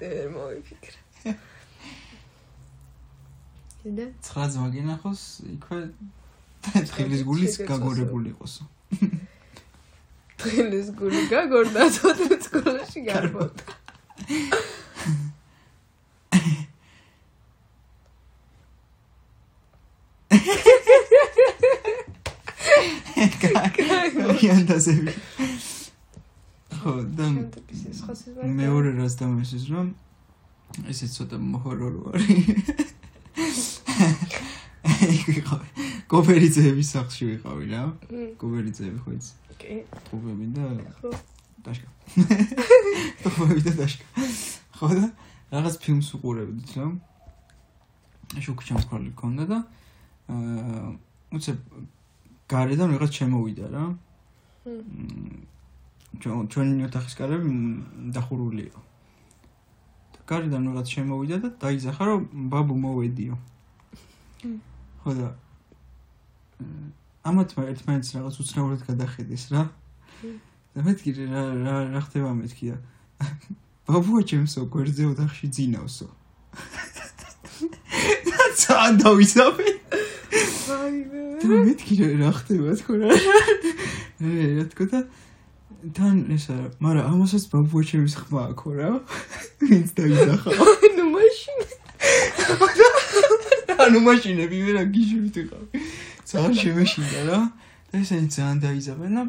დე 0.00 0.12
მოიფიქრე. 0.32 1.00
და 3.96 4.06
9 4.24 4.48
ძმა 4.54 4.68
გენახოს 4.76 5.22
იქვე 5.52 5.80
თხილის 6.88 7.22
გულის 7.28 7.52
შეგეცვალა. 7.54 7.68
გაგორებული 7.70 8.32
იყოსო 8.32 8.64
თხილის 10.46 10.88
გული 10.98 11.22
გაგორდა 11.30 11.86
ცოტნე 11.96 12.36
სკოლაში 12.46 13.00
გარბოდა 13.06 13.64
კაი 23.42 24.50
ანდაზები 24.54 25.14
ხო 26.76 26.94
და 27.18 27.26
მეორე 28.60 28.90
რაც 29.00 29.18
დამესის 29.22 29.64
რომ 29.74 29.88
ესეც 30.92 31.10
ცოტა 31.18 31.36
ჰორორი 31.66 31.98
არის 32.14 33.66
კოპერიძეების 36.12 36.88
სახში 36.94 37.26
ვიყავი 37.32 37.66
რა. 37.72 37.82
მმ, 38.10 38.26
კოპერიძეები 38.40 38.98
ხო 39.02 39.10
იცი 39.16 39.45
კი. 39.60 39.82
ტუბები 40.08 40.46
და 40.56 40.64
ხო. 41.00 41.10
დაშკა. 41.66 41.88
ტუბები 43.22 43.60
და 43.66 43.72
დაშკა. 43.80 44.04
ხო 44.76 44.88
და 44.92 45.06
რაღაც 45.52 45.74
ფილმს 45.82 46.08
უყურებდით 46.18 46.70
რა 46.76 46.86
შუქჩამქრალი 48.42 49.12
ქონდა 49.16 49.44
და 49.50 49.58
აა 50.34 50.88
უცებ 51.38 51.58
გარედან 52.50 52.94
რაღაც 52.94 53.12
შემოვიდა 53.20 53.66
რა. 53.74 53.84
ჩვენ 56.20 56.48
ჩვენი 56.50 56.86
ოთახის 56.88 57.14
კარები 57.18 57.50
დახურული 58.16 58.62
იყო 58.66 58.82
და 60.16 60.20
გარედან 60.30 60.62
რაღაც 60.70 60.86
შემოვიდა 60.96 61.36
და 61.44 61.48
დაიძახა 61.62 62.04
რომ 62.10 62.20
ბაბუ 62.50 62.74
მოვედიო. 62.84 63.36
ხო 65.02 65.10
და 65.20 65.28
მ, 67.26 67.42
ამათ 67.42 67.56
ერთმანეთს 67.58 68.14
რაღაც 68.14 68.36
უცნაურად 68.38 68.82
გადახედეს 68.86 69.44
რა. 69.50 69.62
და 70.76 70.82
მეთქი 70.86 71.10
რა 71.26 71.42
რა 71.58 71.74
რა 71.90 72.00
ხდება 72.06 72.30
მეთქი 72.38 72.66
და 72.70 72.76
ბაბუა 73.90 74.22
ჩემსო 74.30 74.66
გვერდზე 74.70 75.04
ოთახში 75.10 75.50
ძინავსო. 75.50 76.06
ძალიან 78.62 78.94
დავიზავე 79.02 79.68
ვაიმე 80.70 81.22
და 81.42 81.46
მეთქი 81.66 81.94
რა 82.22 82.30
ხდება 82.30 82.70
თქო 82.78 82.94
რა. 82.94 83.10
რა 84.22 84.46
რა 84.62 84.64
თქო 84.70 84.84
და 84.94 85.00
თან 85.98 86.16
ესა 86.30 86.56
მაგრამ 86.78 87.10
ამასაც 87.10 87.50
ბაბუა 87.50 87.82
ჩემის 87.90 88.14
ხმა 88.22 88.54
აქვს 88.54 88.70
რა. 88.78 88.90
ვინც 89.66 89.88
დაიძახა 89.98 90.50
ნუ 90.94 91.04
მაშინ 91.10 91.58
ანუ 93.86 93.98
მაშინები 94.02 94.58
ვერა 94.66 94.82
გიჟვით 94.94 95.36
ვიყავი 95.40 95.85
ძალიან 96.30 96.54
შემეშინდა 96.62 97.20
რა. 97.30 97.40
და 97.90 97.94
ესენი 98.02 98.28
ძალიან 98.36 98.58
დაიძაბენ 98.66 99.12
და 99.16 99.22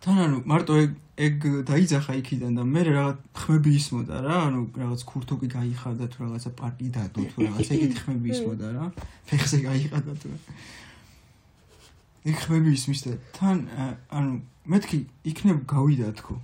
თან 0.00 0.16
ანუ 0.24 0.36
მარტო 0.50 0.72
ეგ 0.84 0.90
ეგ 1.20 1.36
დაიძახა 1.68 2.12
იქიდან 2.20 2.52
და 2.56 2.62
მე 2.64 2.82
რაღაც 2.88 3.18
ხმები 3.36 3.70
ისმოდა 3.76 4.16
რა. 4.24 4.36
ანუ 4.48 4.60
რაღაც 4.82 5.00
ქურთუკი 5.10 5.48
გაიხადა 5.52 6.04
თუ 6.12 6.18
რაღაცა 6.24 6.50
პარტი 6.60 6.86
დადო 6.96 7.20
თუ 7.28 7.36
რაღაც. 7.44 7.66
ეგეთი 7.76 7.96
ხმები 8.02 8.28
ისმოდა 8.34 8.68
რა. 8.76 8.84
ფეხზე 9.28 9.58
გაიხადა 9.68 10.12
თუ 10.20 10.28
ეგ 12.28 12.36
ხმები 12.44 12.70
ისმის 12.76 13.00
და 13.04 13.12
თან 13.36 13.56
ანუ 14.12 14.32
მეთქი 14.72 14.98
იქნებ 15.30 15.58
გავიდა 15.68 16.08
თქო. 16.20 16.34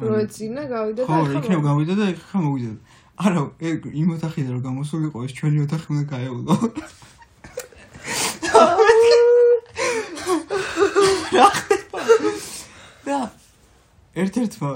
როცინა 0.00 0.62
გავიდა 0.68 1.02
და 1.04 1.08
ხო, 1.08 1.20
იქნებ 1.40 1.60
გავიდა 1.68 1.94
და 2.00 2.04
ეხა 2.14 2.38
მოვიდა. 2.40 2.72
არა, 3.20 3.42
ეგ 3.68 3.78
იმ 4.00 4.08
ოთახიდან 4.16 4.52
რომ 4.56 4.62
გამოსულიყო, 4.68 5.18
ეს 5.28 5.32
ჩვენი 5.36 5.58
ოთახი 5.64 5.86
უნდა 5.92 6.04
გაეულო. 6.12 6.54
და 13.06 13.18
ერთ-ერთმა 14.14 14.70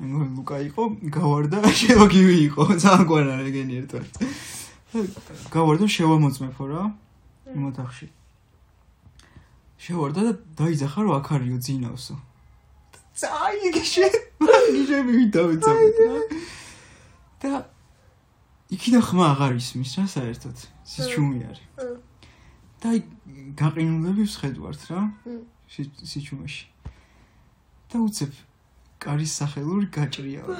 მ 0.00 0.24
ლუკა 0.36 0.58
იყო, 0.68 0.82
გავარდა, 1.08 1.58
შევაგივი 1.80 2.36
იყო, 2.48 2.62
ძალიან 2.76 3.04
გვანა 3.08 3.34
რეგენი 3.40 3.74
ერთ-ერთ. 3.80 4.12
გავარდა 5.54 5.86
შევამოწმეფო 5.96 6.64
რა 6.68 6.82
იმ 7.54 7.62
ოთახში. 7.72 8.06
შევარდა 9.80 10.20
და 10.28 10.32
დაიძახა 10.60 10.98
რომ 11.04 11.12
აქ 11.18 11.26
არისო 11.34 11.58
ძინავსო. 11.66 12.14
წაი 13.20 13.72
გიშე, 13.74 14.06
გიშები 14.44 15.12
ვიდავეცავით 15.20 15.96
რა. 16.04 16.14
და 17.44 17.52
იქიდან 18.74 19.02
ხმა 19.08 19.24
აღარ 19.32 19.52
ისმის 19.60 19.92
რა 19.98 20.04
საერთოდ. 20.14 20.56
სიჩუმი 20.84 21.38
არის. 21.48 21.64
და 22.84 22.90
აი 22.92 23.00
გაყინულები 23.56 24.24
ვსხედვართ 24.28 24.82
რა. 24.92 25.02
სიჩუმეში. 25.72 26.66
და 27.88 27.96
უცებ 28.04 28.32
კარის 29.00 29.32
სახელური 29.40 29.88
გაჭრია 29.88 30.44
რა. 30.44 30.56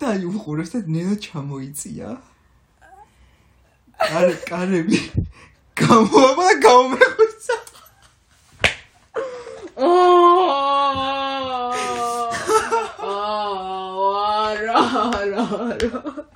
და 0.00 0.04
აი 0.16 0.24
უყურებს 0.32 0.72
და 0.72 0.80
ნენა 0.88 1.14
ჩამოიწია. 1.26 2.08
კარ 4.00 4.28
კარები 4.48 4.98
გამოვა 5.76 6.48
და 6.48 6.54
გამომეხვიცა. 6.64 7.56
არა 14.56 14.80
არა 15.20 15.44
არა 15.60 15.98
არა 16.00 16.35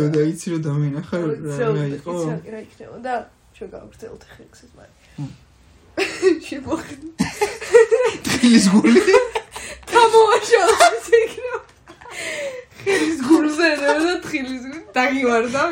როგორ 0.00 0.10
მინდოდა 0.10 0.20
იცი 0.32 0.46
რომ 0.50 0.60
დამენახა 0.64 1.16
რა 1.20 1.26
რა 1.76 1.84
იყო? 2.00 2.12
რა 2.52 2.60
იქნება. 2.64 2.96
და 3.04 3.14
ჩვენ 3.54 3.68
გავგრძელოთ 3.74 4.22
ხექსის 4.34 4.70
მ. 4.72 4.80
მაგრამ 4.80 5.30
შემოხდი 6.46 6.96
ხილის 8.40 8.66
გული. 8.72 9.02
თამოაშალოს 9.90 11.06
იქნება. 11.20 11.58
ხილის 12.80 13.18
გულზე 13.28 13.68
რა 13.82 13.92
და 14.00 14.14
თხილის 14.24 14.62
გული? 14.64 14.80
დაგივარდა 14.96 15.62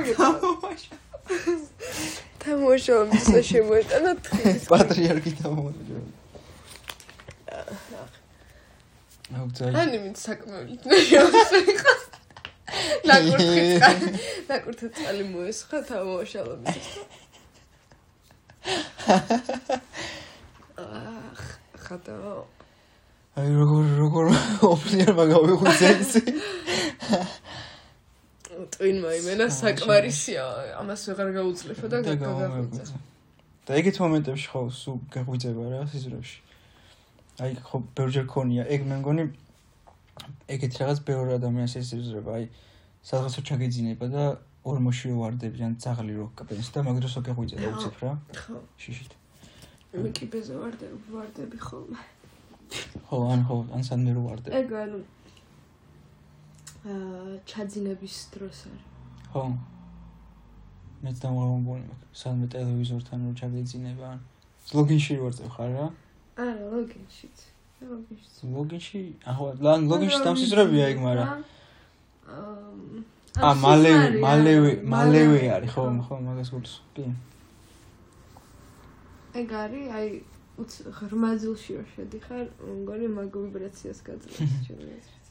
თამოაშალოს 2.44 3.26
შემოეტანა 3.50 4.12
თხილის 4.24 4.64
პატრიარქი 4.68 5.32
დამოუკიდე. 5.40 5.96
აუ 9.38 9.48
ძაი. 9.56 9.72
ანი 9.76 9.98
მით 10.04 10.16
საკმეულით 10.24 10.82
ნაშაოსიყო 10.88 11.92
ნაკურთხი 13.08 13.64
ნაკურთხი 14.50 14.88
წყალი 14.98 15.24
მოესხა 15.32 15.78
თამოაშალოს 15.88 16.62
ახ 20.78 21.42
ხატო 21.88 22.14
აი 23.38 23.50
როგორ 23.54 23.84
როგორ 24.02 24.26
ოპლიერმა 24.66 25.24
გავიხუძე 25.30 25.88
ისი. 26.02 26.22
ტვინმა 28.74 29.10
იმენა 29.14 29.46
საკმარისია 29.54 30.46
ამას 30.80 31.04
ვეღარ 31.06 31.30
გაუძლეფო 31.36 31.86
და 31.92 32.00
გამომეგვიძა. 32.08 32.98
და 33.68 33.70
ეგეთ 33.78 33.96
მომენტებში 34.02 34.48
ხო 34.50 34.62
სულ 34.74 34.96
გაღვიძება 35.14 35.64
რა 35.70 35.82
სიზრებში. 35.92 36.38
აი 37.46 37.52
ხო 37.62 37.76
ბევრჯერ 37.94 38.26
ქონია 38.26 38.66
ეგ 38.74 38.80
მე 38.90 38.96
მგონი 39.06 39.24
ეგეთ 40.54 40.72
რაღაც 40.80 40.98
ბევრ 41.08 41.34
ადამიანს 41.38 41.74
ესიზრება 41.80 42.36
აი 42.38 42.44
სადღაცო 43.08 43.40
ჩაგეძინება 43.48 44.06
და 44.12 44.24
ორმოშიო 44.68 45.14
ვარდები 45.18 45.64
ან 45.64 45.74
ძაღლი 45.82 46.14
რო 46.18 46.26
კაპენს 46.38 46.68
და 46.74 46.82
მაგროსო 46.86 47.20
გაღვიძება 47.28 47.68
უცებ 47.78 47.96
რა 48.02 48.12
ხო 48.36 48.60
შიშით. 48.82 49.12
მე 50.02 50.10
კი 50.16 50.24
ბეზე 50.32 50.54
ვარდები 50.60 50.98
ვარდები 51.14 51.58
ხოლმე 51.66 52.00
ხო 53.08 53.18
ან 53.32 53.40
ხო 53.48 53.56
ან 53.76 53.82
სანმე 53.88 54.12
რო 54.16 54.22
ვარდები. 54.28 54.52
ეგ 54.60 54.70
ანუ 54.82 54.98
აა 56.88 57.36
ჩაძინების 57.48 58.16
დროს 58.34 58.58
არის 58.68 58.84
ხო. 59.32 59.44
მეც 61.04 61.16
დამოვამბონი 61.22 61.84
მაქვს 61.90 62.18
სანმე 62.22 62.46
ტელევიზორთან 62.54 63.18
რო 63.28 63.32
ჩაგეძინება 63.40 64.04
ან 64.12 64.18
ლოგინში 64.74 65.12
რო 65.16 65.22
ვარდებ 65.24 65.48
ხარ 65.54 65.70
რა? 65.78 65.86
არა 66.42 66.64
ლოგინშიც 66.74 67.38
ლოგინში 67.82 69.02
ლან 69.66 69.86
ლოგინში 69.92 70.18
დამსიზრებია 70.26 70.90
ეგ 70.94 70.98
მაგრამ 71.06 71.30
აა 72.28 72.78
ა 73.38 73.54
მალევე 73.54 74.18
მალევე 74.18 74.70
მალევე 74.82 75.40
არის 75.56 75.70
ხო 75.74 75.82
ხო 76.06 76.16
მაგას 76.26 76.50
გულს 76.54 76.74
კი 76.94 77.04
ეგ 79.40 79.52
არის 79.62 79.86
აი 79.98 80.08
უც 80.58 80.72
ღრმა 80.98 81.30
ძილში 81.38 81.72
რო 81.78 81.84
შედიხარ 81.94 82.46
მგონი 82.82 83.08
მაგ 83.14 83.36
ვიბრაციას 83.42 83.98
გაძლევს 84.08 84.40
აზრით 84.48 85.26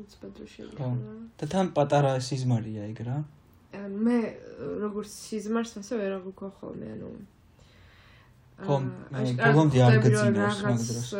უც 0.00 0.10
შედიხარ 0.54 0.96
და 1.36 1.50
თან 1.52 1.66
პატარა 1.76 2.12
სიზმარია 2.28 2.88
ეგ 2.88 3.04
რა 3.04 3.18
მე 3.76 4.18
როგორც 4.88 5.10
სიზმარს 5.28 5.76
ასე 5.84 6.00
ვერ 6.00 6.12
აღვიქვა 6.16 6.50
ხოლმე 6.60 6.88
ანუ 6.96 7.10
ხო, 8.58 8.74
აა, 8.74 8.82
მე 9.14 9.20
აშკარად 9.22 9.54
ბოლომდე 9.54 9.78
არ 9.86 9.94
გძინავს 10.02 10.60
მაგ 10.66 10.78
დროს. 10.88 11.10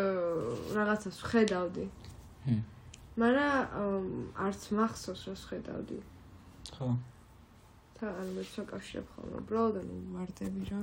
რაღაცას 0.74 1.18
ხედავდი 1.30 1.84
ჰმ. 2.48 2.62
მაგრამ 3.18 4.06
არც 4.46 4.62
მახსოვს 4.78 5.22
რომ 5.28 5.38
ხედავდი 5.50 5.98
ხო. 6.74 6.88
თა 7.98 8.06
ანუ 8.10 8.30
მე 8.38 8.44
შეკავშირებ 8.52 9.06
ხოლმე. 9.14 9.34
უბრალოდ 9.42 9.76
ანუ 9.82 9.94
ვარდები 10.18 10.62
რა. 10.70 10.82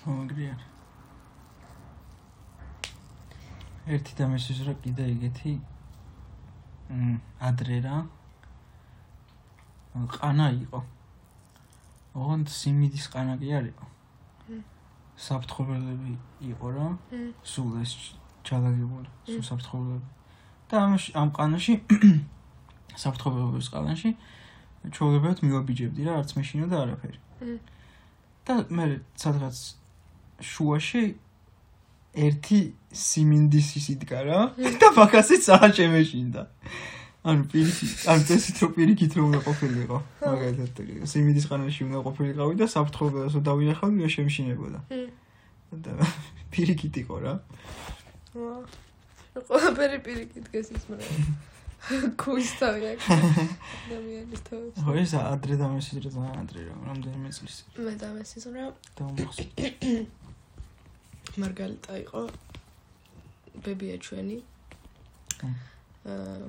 ხო 0.00 0.10
აგრია 0.24 0.56
ერთი 3.88 4.12
და 4.16 4.24
მესის 4.32 4.60
რა 4.68 4.74
კიდე 4.80 5.04
ეგეთი 5.12 5.52
მ 6.88 7.20
ადრე 7.40 7.78
რა. 7.84 7.96
ყანა 10.16 10.46
იყო 10.64 10.80
ოღონდ 12.18 12.50
სიმიდის 12.52 13.06
ყანა 13.12 13.36
კი 13.40 13.52
არ 13.58 13.68
იყო 13.70 13.86
მმ. 13.88 14.62
საფრთხობელები 15.26 16.14
იყო 16.52 16.72
რა 16.76 16.88
მმ. 16.94 17.30
სულ 17.52 17.70
ეს 17.82 17.92
ჩალაგებული 18.48 19.08
სულ 19.28 19.40
მმ. 19.40 19.46
საფრთხობელები 19.50 20.08
და 20.68 20.82
ამ 20.84 20.92
ამ 21.22 21.30
ყანაში 21.38 21.74
საფრთხობელების 23.02 23.68
ყანაში 23.74 24.10
ჩოლებად 24.98 25.42
მივაბიჯებდი 25.46 26.06
რა 26.08 26.18
არც 26.22 26.34
მეშინა 26.38 26.66
და 26.72 26.82
არაფერი 26.84 27.18
მმ. 27.42 27.58
და 28.48 28.54
მე 28.72 28.84
სადღაც 29.22 29.56
შუაში 30.52 31.04
ერთი 32.18 32.60
სიმინდის 32.94 33.68
ის 33.78 33.86
იდგა 33.94 34.20
რა 34.26 34.40
და 34.56 34.88
მაგასიც 34.96 35.44
აღჭემეშინდა 35.58 36.42
ანუ 37.26 37.48
პირიქით 37.50 38.06
ანუ 38.06 38.22
წესით 38.30 38.56
რომ 38.62 38.70
პირიქით 38.78 39.12
რომ 39.18 39.24
უნდა 39.28 39.40
ყოფილიყო. 39.42 39.96
მაგალითად 40.22 40.70
სიმინდის 41.10 41.46
ყანაში 41.50 41.80
უნდა 41.90 41.98
ყოფილიყავი 42.06 42.54
და 42.62 42.66
საფრთხობელს 42.70 43.32
რომ 43.34 43.42
დავინახავდი 43.48 43.98
რა 44.06 44.10
შემშინებოდა 44.14 44.80
და 45.82 45.92
პირიქით 46.54 46.94
იყო 47.02 47.16
რა. 47.26 47.34
ყველაფერი 49.34 49.98
პირიქით 50.06 50.46
დგეს 50.46 50.70
ის 50.78 50.84
ქუის 52.18 52.50
თავი 52.58 52.82
აქვს. 52.94 53.06
ადამიანის 53.98 54.42
თავი. 54.46 54.68
ხო 54.78 54.92
ეს 55.02 55.12
ადრე 55.18 55.54
და 55.58 55.66
მესიდრე 55.74 56.08
ძალიან 56.14 56.36
ადრე 56.42 56.60
რა 56.70 56.74
რამდენიმე 56.86 57.30
წლის 57.34 57.56
მე 57.82 57.92
და 57.98 58.08
მესის 58.14 58.44
რა. 58.54 58.66
და 58.94 59.02
უმახსოვს 59.10 59.50
მარგალიტა 61.42 61.94
იყო. 62.06 62.22
ბებია 63.58 63.96
ჩვენი. 64.06 64.38
აა 65.42 65.77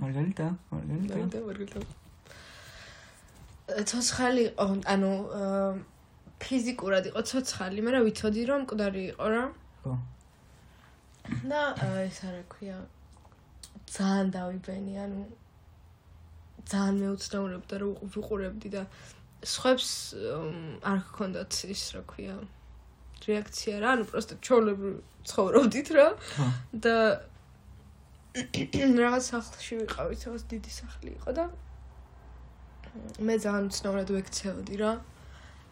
მარგალიტა 0.04 0.48
მარგალიტა 0.74 1.42
მარგალიტა 1.48 1.80
ცოცხალი 3.70 4.44
იყო, 4.50 4.68
ანუ 4.90 5.12
ფიზიკურად 6.42 7.10
იყო 7.12 7.22
ცოცხალი, 7.30 7.84
მაგრამ 7.86 8.06
ვიცოდი 8.08 8.46
რომ 8.50 8.64
მკვდარი 8.66 9.04
იყო 9.14 9.28
რა. 9.34 9.44
ხო. 9.84 9.94
და 11.52 11.62
ეს 12.08 12.20
არა 12.26 12.44
ქვია 12.50 12.78
ძალიან 13.94 14.28
დავიბენი, 14.34 14.94
ანუ 15.06 15.22
ძალიან 16.70 16.96
მეუცნაურებდა 17.04 17.76
რომ 17.84 17.94
ვიყურებდი 18.14 18.70
და 18.74 18.84
სხვებს 19.44 19.90
არ 20.84 21.00
გქონდათ 21.10 21.52
ის 21.76 21.84
რა 21.96 22.02
ქვია 22.10 22.36
რეაქცია 23.28 23.76
რა, 23.84 23.90
ანუ 23.96 24.04
პროსტო 24.10 24.36
ჩოვლებრივ 24.46 24.96
ცხოვრობდით 25.30 25.90
რა. 25.96 26.08
და 26.74 26.96
რაღაც 28.36 29.24
სახლში 29.34 29.80
ვიყავით, 29.82 30.20
რაღაც 30.30 30.44
დიდი 30.54 30.72
სახლი 30.74 31.12
იყო 31.18 31.32
და 31.34 31.46
მე 33.26 33.36
ძალიან 33.42 33.66
უცნაურად 33.70 34.10
ვექცეოდი 34.14 34.76
რა. 34.82 34.92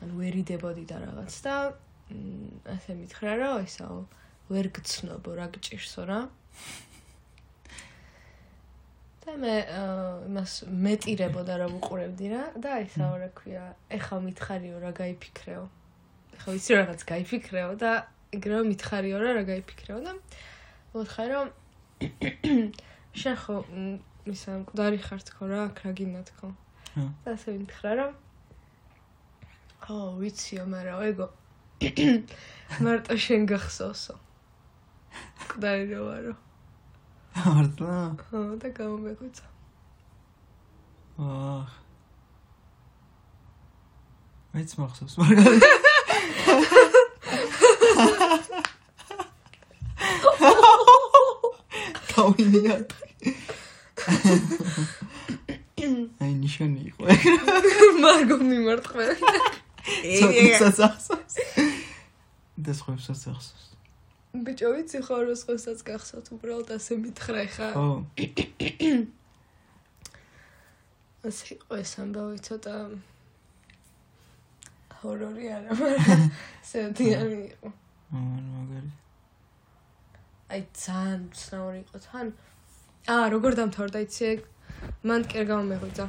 ანუ 0.01 0.13
ვერიდებოდი 0.17 0.83
და 0.89 0.97
რაღაც 1.05 1.33
და 1.45 1.53
ასე 2.73 2.91
მითხრა 2.97 3.33
რა, 3.41 3.49
ესაო 3.65 3.99
ვერ 4.49 4.67
გცნობო 4.73 5.31
რა 5.37 5.47
გჭირსო 5.53 6.03
რა. 6.09 6.19
და 9.27 9.31
მე 9.37 9.55
იმას 10.29 10.53
მეტირებოდა 10.71 11.53
რა 11.61 11.67
ვუყურებდი 11.73 12.27
რა 12.33 12.43
და 12.57 12.81
ესაო 12.85 13.15
რა 13.21 13.29
ქვია, 13.37 13.65
ეხა 13.91 14.17
მითხარიო 14.23 14.77
რა 14.81 14.91
გაიფიქრეო. 14.97 15.63
ეხა 16.37 16.49
ვიცი 16.57 16.71
რაღაც 16.79 17.01
გაიფიქრეო 17.05 17.71
და 17.81 17.91
ეგრევე 18.33 18.63
მითხარიო 18.71 19.17
რა 19.21 19.29
რა 19.37 19.43
გაიფიქრეო 19.51 19.99
და 20.05 20.13
მოთხარ 20.95 21.27
რომ 21.33 21.47
შენ 23.19 23.35
ხო 23.41 23.55
მ, 23.65 23.97
ისა 24.29 24.51
მკვდარი 24.61 24.99
ხარ 25.01 25.21
თქო 25.27 25.43
რა, 25.49 25.59
აქ 25.71 25.77
რა 25.83 25.91
გინდა 25.97 26.21
თქო. 26.29 26.47
და 27.25 27.29
ასე 27.33 27.57
მითხრა 27.57 27.91
რომ 27.97 28.13
ხო, 29.83 29.97
ვიციო, 30.21 30.63
მაგრამ 30.69 30.99
ეგო 31.09 31.27
მარტო 32.83 33.13
შენ 33.25 33.41
გახსოვსო. 33.49 34.15
მკვდარი 35.41 35.85
რო 35.93 36.01
ვარო. 36.09 36.33
მართლა 37.37 37.97
ხო, 38.21 38.39
და 38.61 38.67
გამომეგვიცა. 38.77 39.45
აх 41.17 41.71
მეც 44.53 44.71
მახსოვს 44.77 45.15
მარგალიტა 45.21 45.76
გავინიათ 52.17 52.89
აი 56.25 56.33
ნიშანი 56.41 56.81
იყო 56.89 57.03
მარგო 58.03 58.37
მიმარტყმე. 58.41 59.05
ცოტასაც 59.87 60.77
ახსოვს 60.87 61.35
და 62.65 62.71
სხვებსაც 62.79 63.21
ახსოვს 63.31 63.67
ბიჭო, 64.37 64.69
ვიცი 64.75 64.99
ხო 65.07 65.17
რომ 65.25 65.37
სხვასაც 65.39 65.79
გახსოვთ, 65.87 66.27
უბრალოდ 66.35 66.69
ასე 66.77 66.93
მითხრა 67.01 67.43
ხა. 67.53 67.69
ხო 67.73 67.87
ასე 71.27 71.47
იყო 71.57 71.73
ეს 71.81 71.91
ამბავი 72.03 72.37
ცოტა 72.45 72.75
ჰორორი 75.01 75.45
არა, 75.57 75.71
მაგრამ 75.81 76.21
სევდიანი 76.69 77.39
იყო. 77.49 77.69
ან 78.13 78.43
მაგარი 78.53 78.91
აი 80.47 80.61
ძალიან 80.71 81.21
ცნაური 81.35 81.79
იყო 81.83 81.97
თან. 82.07 82.27
აა, 83.11 83.25
როგორ 83.35 83.51
დამთავრდა 83.59 83.99
იცი 84.07 84.23
ეგ? 84.31 84.39
მან 85.03 85.21
კი 85.27 85.35
არ 85.41 85.45
გამომეღვიძა. 85.51 86.05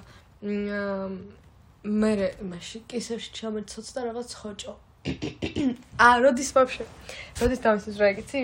მე 2.03 2.12
მაშინ 2.53 2.82
კისერში 2.91 3.30
ჩამერცოც 3.39 3.86
და 3.95 4.01
რაღაც 4.09 4.30
ხოჭო. 4.39 4.74
აა, 6.07 6.16
როდის 6.22 6.51
ვაფშე? 6.55 6.84
როდის 7.43 7.61
დავისწრე 7.66 7.99
რა 7.99 8.11
იგიცი? 8.14 8.41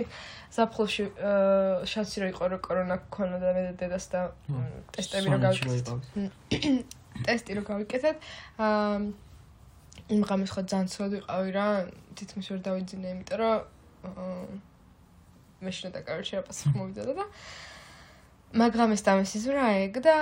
ზაფხულში 0.55 1.05
აა 1.18 1.86
შანსი 1.90 2.16
რო 2.22 2.26
იყო 2.30 2.45
რომ 2.51 2.61
კორონა 2.62 2.97
გქონოდა 3.07 3.49
მე 3.55 3.62
და 3.66 3.72
დედას 3.78 4.07
და 4.11 4.20
ტესტები 4.95 5.30
რო 5.34 5.38
გავიკეთეთ. 5.47 5.86
ტესტი 7.26 7.51
რო 7.59 7.62
გავიკეთეთ. 7.70 8.16
აა 8.66 8.99
იმ 10.14 10.22
ღამეს 10.28 10.51
ხო 10.55 10.62
ძალიან 10.70 10.88
ცუდ 10.95 11.11
ვიყავი 11.16 11.51
რა, 11.59 11.66
თითქმის 12.18 12.47
ვერ 12.51 12.61
დავიძინე, 12.66 13.09
იმიტომ 13.14 13.38
რომ 13.42 14.62
აა 15.65 15.69
მეშინო 15.69 15.91
და 15.97 16.01
კაროჩე 16.05 16.41
აპასხ 16.45 16.75
მოვიდოდა 16.77 17.15
და 17.19 17.25
მაგრამეს 18.61 19.03
დამესიზრა 19.09 19.65
ეგ 19.89 19.95
და 20.05 20.17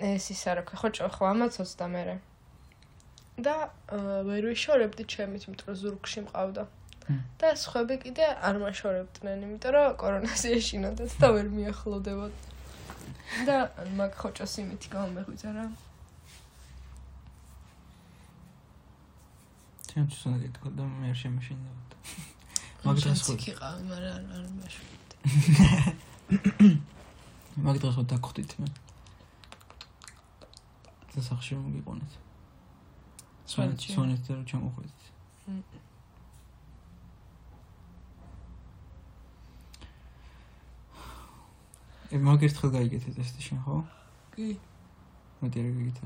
ეს 0.00 0.24
ის 0.32 0.42
არა 0.50 0.62
ხო 0.66 0.76
ხო 0.80 1.08
ხო 1.12 1.24
ამაცოც 1.32 1.70
და 1.76 1.86
მე 1.92 2.02
და 3.36 3.54
ვერ 4.24 4.48
ვიშორებდი 4.48 5.04
ჩემით, 5.12 5.44
იმიტომ 5.44 5.66
რომ 5.68 5.76
ზურგში 5.76 6.20
მყავდა. 6.26 6.64
და 7.38 7.48
სხვები 7.54 7.96
კიდე 8.02 8.24
არ 8.48 8.56
მაშორებდნენ, 8.64 9.42
იმიტომ 9.46 9.72
რომ 9.76 9.96
კორონაზე 10.00 10.48
ეშინოდათ 10.58 11.12
და 11.20 11.28
ვერ 11.36 11.46
მიახლოვდებოდ. 11.52 12.32
და 13.46 13.56
მაგ 14.00 14.12
ხოჭოს 14.20 14.54
იმითი 14.62 14.88
გამომეღვიძა 14.96 15.50
რა. 15.52 15.66
ჩემთვის 19.92 20.20
უნდა 20.26 20.38
გითხრა 20.44 20.70
და 20.76 20.84
მე 20.96 21.06
არ 21.12 21.18
შემეშინდებოდა 21.20 22.35
მაგ 22.84 22.96
დღეს 23.00 23.20
ხო 23.26 23.34
კი 23.40 23.50
ყავი, 23.56 23.82
მაგრამ 23.90 24.14
არ 24.16 24.40
არ 24.40 24.44
მაშორებდი. 24.60 25.14
მაგ 27.66 27.76
დღეს 27.80 27.94
ხო 27.96 28.02
დაგხვდით 28.12 28.52
მე 28.60 28.68
და 31.16 31.20
სახში 31.24 31.56
სვანეთ 31.56 32.12
სვანეთში? 33.48 33.88
სვანეთ 33.94 34.20
და 34.26 34.30
რომ 34.36 34.44
ჩამოხვედით 34.50 35.02
ე 42.12 42.16
მაგ 42.22 42.40
ერთხელ 42.46 42.70
გაიგეთე 42.76 43.10
ტესტი 43.16 43.40
შენ 43.46 43.58
ხო? 43.64 43.76
კი. 44.34 44.48
მეტი 45.42 45.56
არ 45.62 45.68
გიგეთე. 45.74 46.04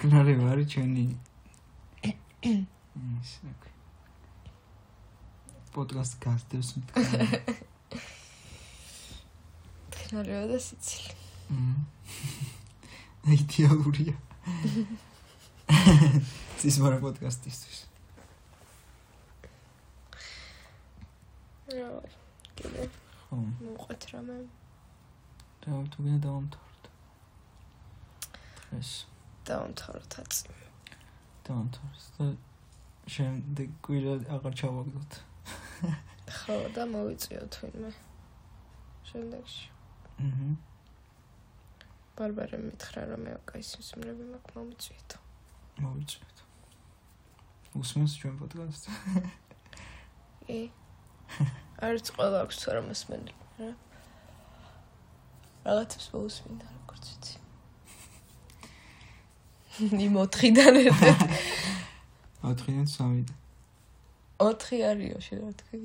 წყნარი 0.00 0.32
ვარი 0.40 0.62
ჩვენი? 0.64 1.02
ის 3.20 3.32
აქ 3.44 3.64
პოდკასტ 5.74 6.14
გასდევს 6.24 6.70
მткаი 6.80 7.26
წყნარია 9.92 10.46
და 10.48 10.56
სიცილი. 10.56 11.12
მმ. 11.52 11.84
იდეალურია. 13.36 14.16
ცისმარა 16.64 16.96
პოდკასტისთვის. 17.04 17.84
რა 21.76 21.92
კიდე 22.56 22.88
ხო. 22.88 23.36
მოყვეთ 23.36 24.08
რამე. 24.16 24.40
და 25.60 25.76
თუ 25.92 26.08
გინდა 26.08 26.24
დავამთავროთ 26.24 26.84
ეს 28.80 28.96
დავამთავროთ 29.48 30.12
აწ. 30.22 30.34
დავამთავროთ 31.46 32.04
და 32.18 32.26
შემდეგ 33.14 33.68
კვირა 33.84 34.14
აღარ 34.36 34.54
ჩავაგდოთ. 34.60 35.12
ხო 36.30 36.56
და 36.76 36.82
მოვიწიო 36.92 37.42
თვინმე. 37.54 37.90
შემდეგში 39.10 39.64
აჰა. 40.20 40.48
ბარბარე 42.16 42.58
მითხრა 42.60 43.02
რომ 43.10 43.20
მე 43.26 43.32
კაი 43.48 43.62
სიმსმრები 43.64 44.24
მაქვს 44.30 44.54
მომიწვიეთ. 44.56 45.10
მოვიწვიეთ. 45.80 46.38
უსმენს 47.80 48.12
ჩვენ 48.20 48.34
პოდკასტს. 48.40 48.84
კი. 50.44 50.60
არც 51.80 52.06
ყველა 52.14 52.38
აქვს 52.44 52.56
თუ 52.60 52.66
არა 52.70 52.82
მოსმენელი, 52.90 53.34
რა. 53.60 53.70
რაღაცებს 55.64 56.06
მოусმინდა 56.12 56.66
როგორც 56.76 57.04
ვიცი. 57.10 57.34
იმ 59.78 60.18
4-დან 60.26 60.74
ერთ-ერთი 60.82 61.38
4-დან 62.42 62.86
3-დან. 62.88 63.36
4 64.40 64.80
არისო 64.90 65.20
შეიძლება 65.20 65.52
თქვი. 65.60 65.80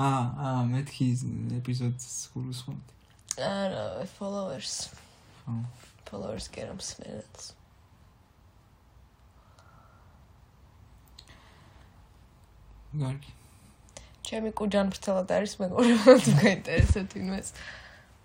აა, 0.00 0.24
აა, 0.48 0.60
მეთქი 0.72 1.06
ეპიზოდს 1.60 2.14
გულისხმობ. 2.32 2.82
არა, 3.36 3.84
followers. 4.16 4.88
ხო. 5.44 5.56
followers 6.08 6.48
გერამ 6.56 6.80
სმენელს. 6.80 7.52
გარგი. 12.96 13.32
ჩემი 14.26 14.50
კუჯან 14.56 14.90
ფრთელად 14.90 15.30
არის 15.30 15.52
მეგობრებო 15.60 16.12
თუ 16.24 16.32
გაინტერესებთ 16.42 17.12
ვინმეს. 17.14 17.48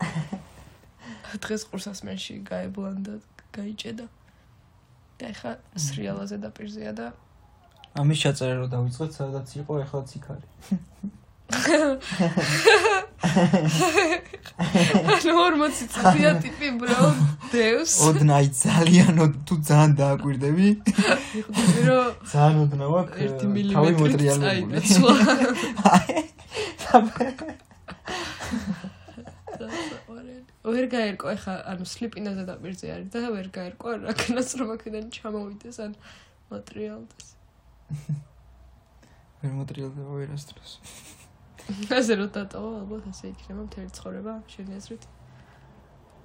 დღეს 1.44 1.62
ყურსასმენში 1.70 2.34
გაებლანდა, 2.50 3.20
გაიჭედა. 3.54 4.06
და 5.20 5.26
ეხა 5.34 5.52
სრიალაზე 5.86 6.38
დაპირზეა 6.46 6.92
და 7.00 7.08
ამის 7.96 8.20
ჩაწერა 8.24 8.56
რომ 8.60 8.70
დავიწყოთ, 8.76 9.12
სადაც 9.16 9.48
იყო, 9.56 9.74
ეხლაც 9.86 10.10
იქ 10.20 10.26
არის. 10.36 10.52
ანუ 15.16 15.36
40 15.56 15.88
წუთია 15.94 16.32
ტიპი 16.44 16.68
bro 16.82 17.08
დევს. 17.54 17.94
ოდნაი 18.10 18.48
ძალიან 18.52 19.14
თუ 19.48 19.54
ძალიან 19.70 19.92
დააკვირდები. 20.00 20.68
რომ 21.88 22.08
ძალიან 22.32 22.58
ოდნა 22.66 22.86
ვაკ. 22.92 23.10
1 23.16 23.48
მილიმეტრი 23.56 24.26
ვერ 30.66 30.88
გაერკო 30.90 31.30
ეხა 31.36 31.54
ანუ 31.72 31.86
სლიპინაზე 31.86 32.44
დაპირზე 32.50 32.88
არის 32.96 33.10
და 33.14 33.22
ვერ 33.36 33.48
გაერკო 33.54 33.92
რაკნას 34.02 34.50
რომ 34.58 34.70
აქედან 34.76 35.06
ჩამოვიდეს 35.14 35.78
ან 35.86 35.92
მატრიალდეს. 36.50 37.28
ვერ 39.42 39.54
მატრიალდება 39.60 40.12
ვერასდროს. 40.18 40.72
ასე 42.00 42.14
რომ 42.18 42.30
დატოვა 42.34 42.72
ალბათ 42.82 43.06
ასე 43.14 43.26
იქნება 43.34 43.62
მთელი 43.70 43.92
ცხოვრება 43.98 44.34
შენი 44.56 44.72
აზრით. 44.80 45.04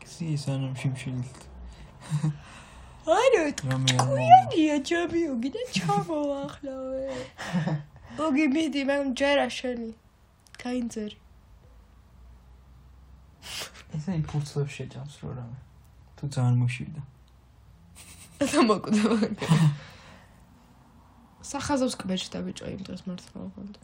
ქსი 0.05 0.27
სანამ 0.41 0.75
შიმშილით. 0.81 1.41
არო 3.21 3.45
რამე 3.69 3.93
არ 3.93 4.05
თქვენია 4.05 4.77
ჯობი 4.89 5.23
უგი 5.37 5.51
და 5.57 5.63
ჩამოახლავე. 5.77 7.09
ოგი 8.25 8.47
მიდი 8.57 8.83
მე 8.89 8.97
ჯერა 9.21 9.49
შენი. 9.61 9.91
კაინძერი 10.61 11.17
ესე 13.97 14.11
იმ 14.19 14.25
ფურცლებს 14.31 14.73
შეჭამს 14.77 15.15
რო 15.23 15.31
რამე. 15.39 15.59
თუ 16.17 16.25
ძალიან 16.35 16.57
მოშივდა. 16.63 17.03
და 18.41 18.61
მოკვდება 18.65 19.17
სახაზავს 21.51 21.95
კბეჭდა 22.01 22.39
ბიჭო 22.47 22.67
იმ 22.75 22.81
დროს 22.87 23.03
მართლა 23.09 23.39
ვქონდა 23.49 23.81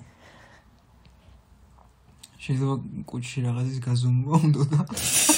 შეიძლება 2.47 2.75
კუჩში 3.11 3.39
რაღაცის 3.47 3.79
გაზომვა 3.87 4.35
უნდა. 4.47 4.63
და 4.73 4.81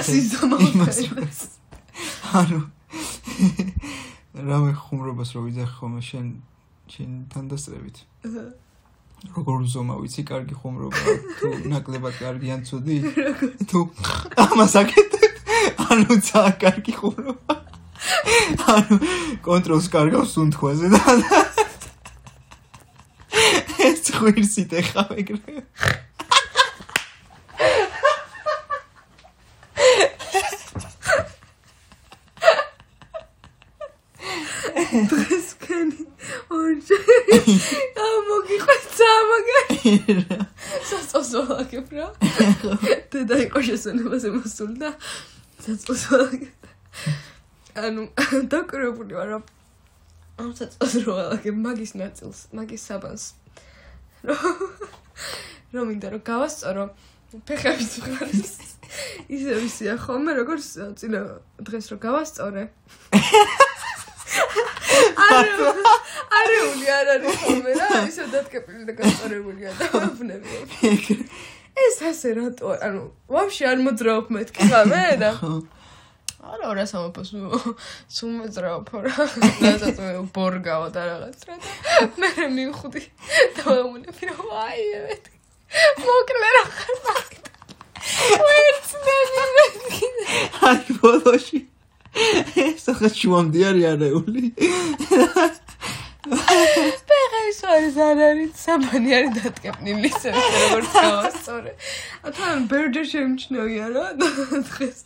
იმას. 0.00 0.16
იზომა 0.20 0.56
ანუ 2.40 2.60
რამე 4.50 4.72
ხუმრობას 4.80 5.30
რო 5.34 5.40
ვიძახი 5.46 5.74
ხოლმე 5.76 6.00
შენ 6.08 6.26
შენ 6.90 7.10
თანდასწრებით. 7.32 7.96
როგორ 9.36 9.58
ზომა 9.68 9.94
ვიცი 10.00 10.22
კარგი 10.30 10.54
ხუმრობა 10.56 11.00
თუ 11.40 11.48
ნაკლებად 11.68 12.14
კარგი 12.24 12.48
ან 12.56 12.62
ცუდი 12.64 12.96
თუ 13.68 13.78
ამას 14.44 14.74
აკეთებ 14.80 15.34
ანუ 15.90 16.12
ძალიან 16.24 16.56
კარგი 16.64 16.92
ხუმრობა. 17.00 17.54
ანუ 18.74 18.96
კონტროლს 19.44 19.86
კარგავს 19.92 20.32
უნთქვაზე 20.40 20.86
და 20.94 21.02
ეს 23.88 24.08
ხვირსით 24.16 24.72
ეხავ 24.80 25.10
ეგრე 25.20 25.64
დღეს 35.08 35.48
ქენი 35.64 36.04
ორჯერ 36.56 37.06
ამოგიყვეცა 38.06 39.10
მაგარი 39.30 39.94
სასწოს 40.90 41.30
ვალაგებ 41.36 41.88
რა 41.96 42.08
დედა 43.14 43.36
იყო 43.46 43.62
შესაძლებელზე 43.70 44.30
მოსული 44.36 44.76
და 44.82 44.90
სასწოს 45.64 46.02
ვალაგებ 46.12 46.60
ანუ 47.86 48.02
დაკრებული 48.52 49.18
ვარ 49.20 49.28
რომ 49.36 49.44
ამ 50.40 50.50
სასწოს 50.58 50.94
რო 51.04 51.12
ვალაგებ 51.20 51.56
მაგის 51.66 51.92
ნაწილს 52.00 52.40
მაგის 52.56 52.82
საბანს. 52.88 53.24
რომ 55.72 55.86
მინდა 55.90 56.08
რომ 56.12 56.22
გავასწორო 56.26 56.84
ფეხების 57.46 57.92
მხარეს 58.02 58.52
ისე 59.30 59.52
ვისია 59.62 59.94
ხოლმე 60.02 60.34
როგორც 60.40 60.66
წინა 60.98 61.20
დღეს 61.62 61.86
რო 61.92 61.96
გავასწორე 62.04 62.64
არეული 66.40 66.86
არ 66.98 67.10
არის 67.14 67.40
ხოლმე 67.42 67.72
რა 67.80 67.88
ისე 68.06 68.28
დატკეპილი 68.34 68.84
და 68.88 68.94
გასწორებულია 69.00 69.70
და 69.80 69.90
ვაფნები 69.94 71.18
ეს 71.86 71.98
ასე 72.10 72.32
რატო 72.38 72.72
ანუ 72.86 73.02
ვაფშე 73.34 73.68
არ 73.72 73.78
მოძრაობ 73.86 74.32
მეთქი 74.36 74.70
ხამე 74.70 75.04
და 75.22 75.30
არა 76.40 76.70
რა 76.76 76.84
სამოფოს 76.88 77.30
სულ 78.16 78.30
მოძრაობ 78.40 78.88
რა. 79.06 79.12
რასაც 79.64 79.98
მე 80.00 80.12
ბორგავა 80.36 80.88
და 80.94 81.02
რაღაც 81.10 81.40
რა 81.48 81.56
და 81.60 81.68
მე 82.22 82.48
მივხვდი 82.56 83.02
და 83.58 83.64
მომუნები 83.68 84.30
რომ 84.30 84.48
აი 84.64 84.86
მეთქი. 85.04 85.36
მოკლე 86.04 86.48
რა 86.56 86.64
ხარ 86.78 86.96
ვერც 88.46 88.88
მე 89.04 89.18
მეთქი 89.56 90.08
აი 90.70 90.98
ბოლოში 91.02 91.60
სახა 92.84 93.08
შუამდე 93.20 93.60
არის 93.70 93.86
არეული. 93.92 94.44
ფეხის 97.10 97.60
არის 97.74 97.96
არ 98.06 98.18
არის 98.28 98.52
სამანი 98.64 99.10
არის 99.18 99.32
დატკეპნილი 99.40 100.08
ისე 100.10 100.30
როგორც 100.36 100.90
გავასწორე 100.96 101.72
ათან 102.30 102.66
ბერჯერ 102.70 103.06
შემჩნევია 103.12 103.86
რა 103.94 104.04
დღეს 104.20 104.98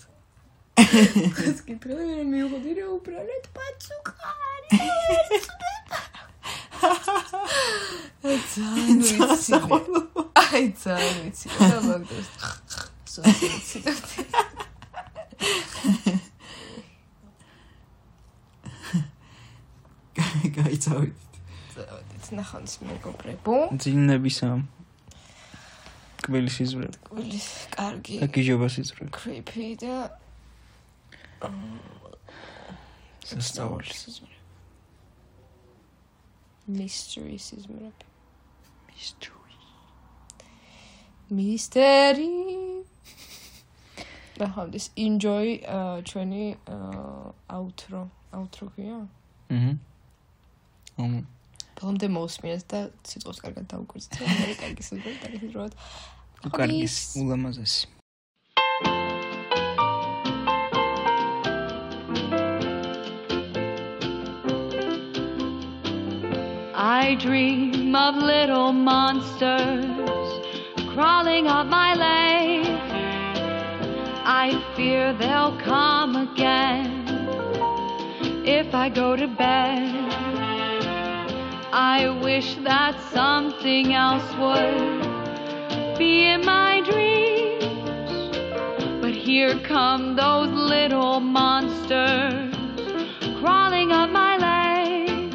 დღეს 0.74 1.58
კითხე 1.68 1.92
მე 2.00 2.18
მივხვდი 2.32 2.72
რომ 2.80 2.90
უბრალოდ 2.98 3.44
პაცუკარი 3.56 4.68
ძალიან 8.24 8.98
ვიცი. 9.04 9.52
აი 10.42 10.64
ძალიან 10.82 11.16
ვიცი. 11.24 11.46
და 11.60 11.78
მაგდროს 11.86 12.28
სოციალიზაცია 13.14 14.24
გაიცავით. 20.58 21.14
წავედით 21.74 22.26
ნახონის 22.38 22.74
მეგობრებო. 22.86 23.54
ძინებისა. 23.82 24.50
კბილის 26.24 26.56
იზრებ. 26.64 26.94
კბილის 27.08 27.48
კარგი. 27.74 28.16
და 28.22 28.26
გიჟობას 28.30 28.74
იზრებ. 28.82 29.10
creepy 29.10 29.68
და 29.82 29.94
სასწაულის. 33.26 34.22
mystery 36.68 37.34
იზრებ. 37.36 37.98
mystery. 38.88 39.58
მისტერი. 41.34 42.32
ნახავთ 44.40 44.74
ის 44.78 44.86
enjoy 44.98 45.62
აა, 45.62 46.02
ჩვენი 46.10 46.44
outro 47.48 48.00
outro 48.34 48.66
ქვია 48.74 48.96
აჰა. 49.50 49.74
ომ 50.99 51.13
ბოლომდე 51.79 52.07
მოსმიეს 52.11 52.65
და 52.71 52.79
სიტყვას 53.07 53.39
კარგად 53.43 53.69
დაუკვირდეთ 53.71 54.19
მე 54.19 54.55
კარგი 54.63 54.83
სიტყვა 54.89 55.13
კარგი 55.23 55.39
სიტყვა 55.45 55.67
კარგის 56.57 56.97
ულამაზესი. 57.19 57.87
I 66.79 67.15
dream 67.15 67.95
of 67.95 68.15
little 68.15 68.71
monsters 68.71 70.29
crawling 70.93 71.47
up 71.47 71.67
my 71.67 71.93
leg. 71.93 72.67
I 74.25 74.47
fear 74.75 75.13
they'll 75.13 75.57
come 75.57 76.15
again 76.15 76.91
if 78.45 78.75
I 78.75 78.89
go 78.89 79.15
to 79.15 79.27
bed. 79.27 80.42
I 81.76 82.08
wish 82.22 82.54
that 82.62 82.94
something 83.12 83.94
else 83.94 84.22
would 84.36 85.98
be 85.98 86.24
in 86.24 86.44
my 86.44 86.80
dreams. 86.82 88.36
But 89.02 89.12
here 89.12 89.58
come 89.64 90.14
those 90.14 90.50
little 90.50 91.18
monsters 91.18 92.54
crawling 93.40 93.90
up 93.90 94.10
my 94.10 94.36
leg. 94.36 95.34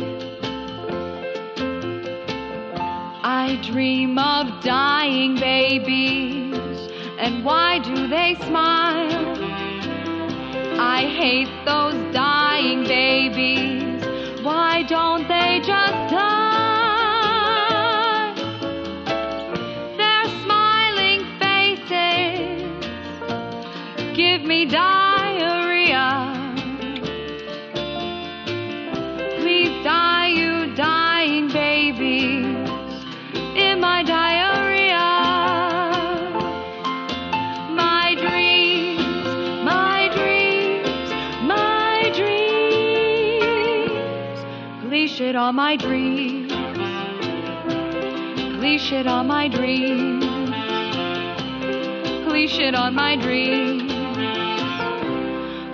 I 3.21 3.59
dream 3.69 4.17
of 4.17 4.63
dying 4.63 5.35
babies, 5.35 6.79
and 7.19 7.43
why 7.43 7.79
do 7.79 8.07
they 8.07 8.35
smile? 8.45 9.35
I 10.79 11.01
hate 11.01 11.51
those 11.65 12.13
dying 12.13 12.85
babies. 12.85 13.78
Why 14.41 14.83
don't 14.83 15.27
they 15.27 15.59
just 15.59 16.11
die? 16.13 16.33
Their 19.97 20.25
smiling 20.43 21.25
faces 21.39 22.63
give 24.15 24.43
me 24.43 24.65
diarrhea. 24.65 24.98
On 45.49 45.55
my 45.55 45.75
dreams. 45.77 46.51
Please 48.59 48.81
shit 48.83 49.07
on 49.07 49.25
my 49.25 49.47
dreams. 49.47 50.23
Please 52.27 52.51
shit 52.51 52.75
on 52.75 52.93
my 52.93 53.15
dreams. 53.15 53.91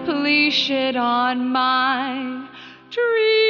Please 0.06 0.54
shit 0.54 0.96
on 0.96 1.50
my 1.50 2.48
dreams. 2.90 3.45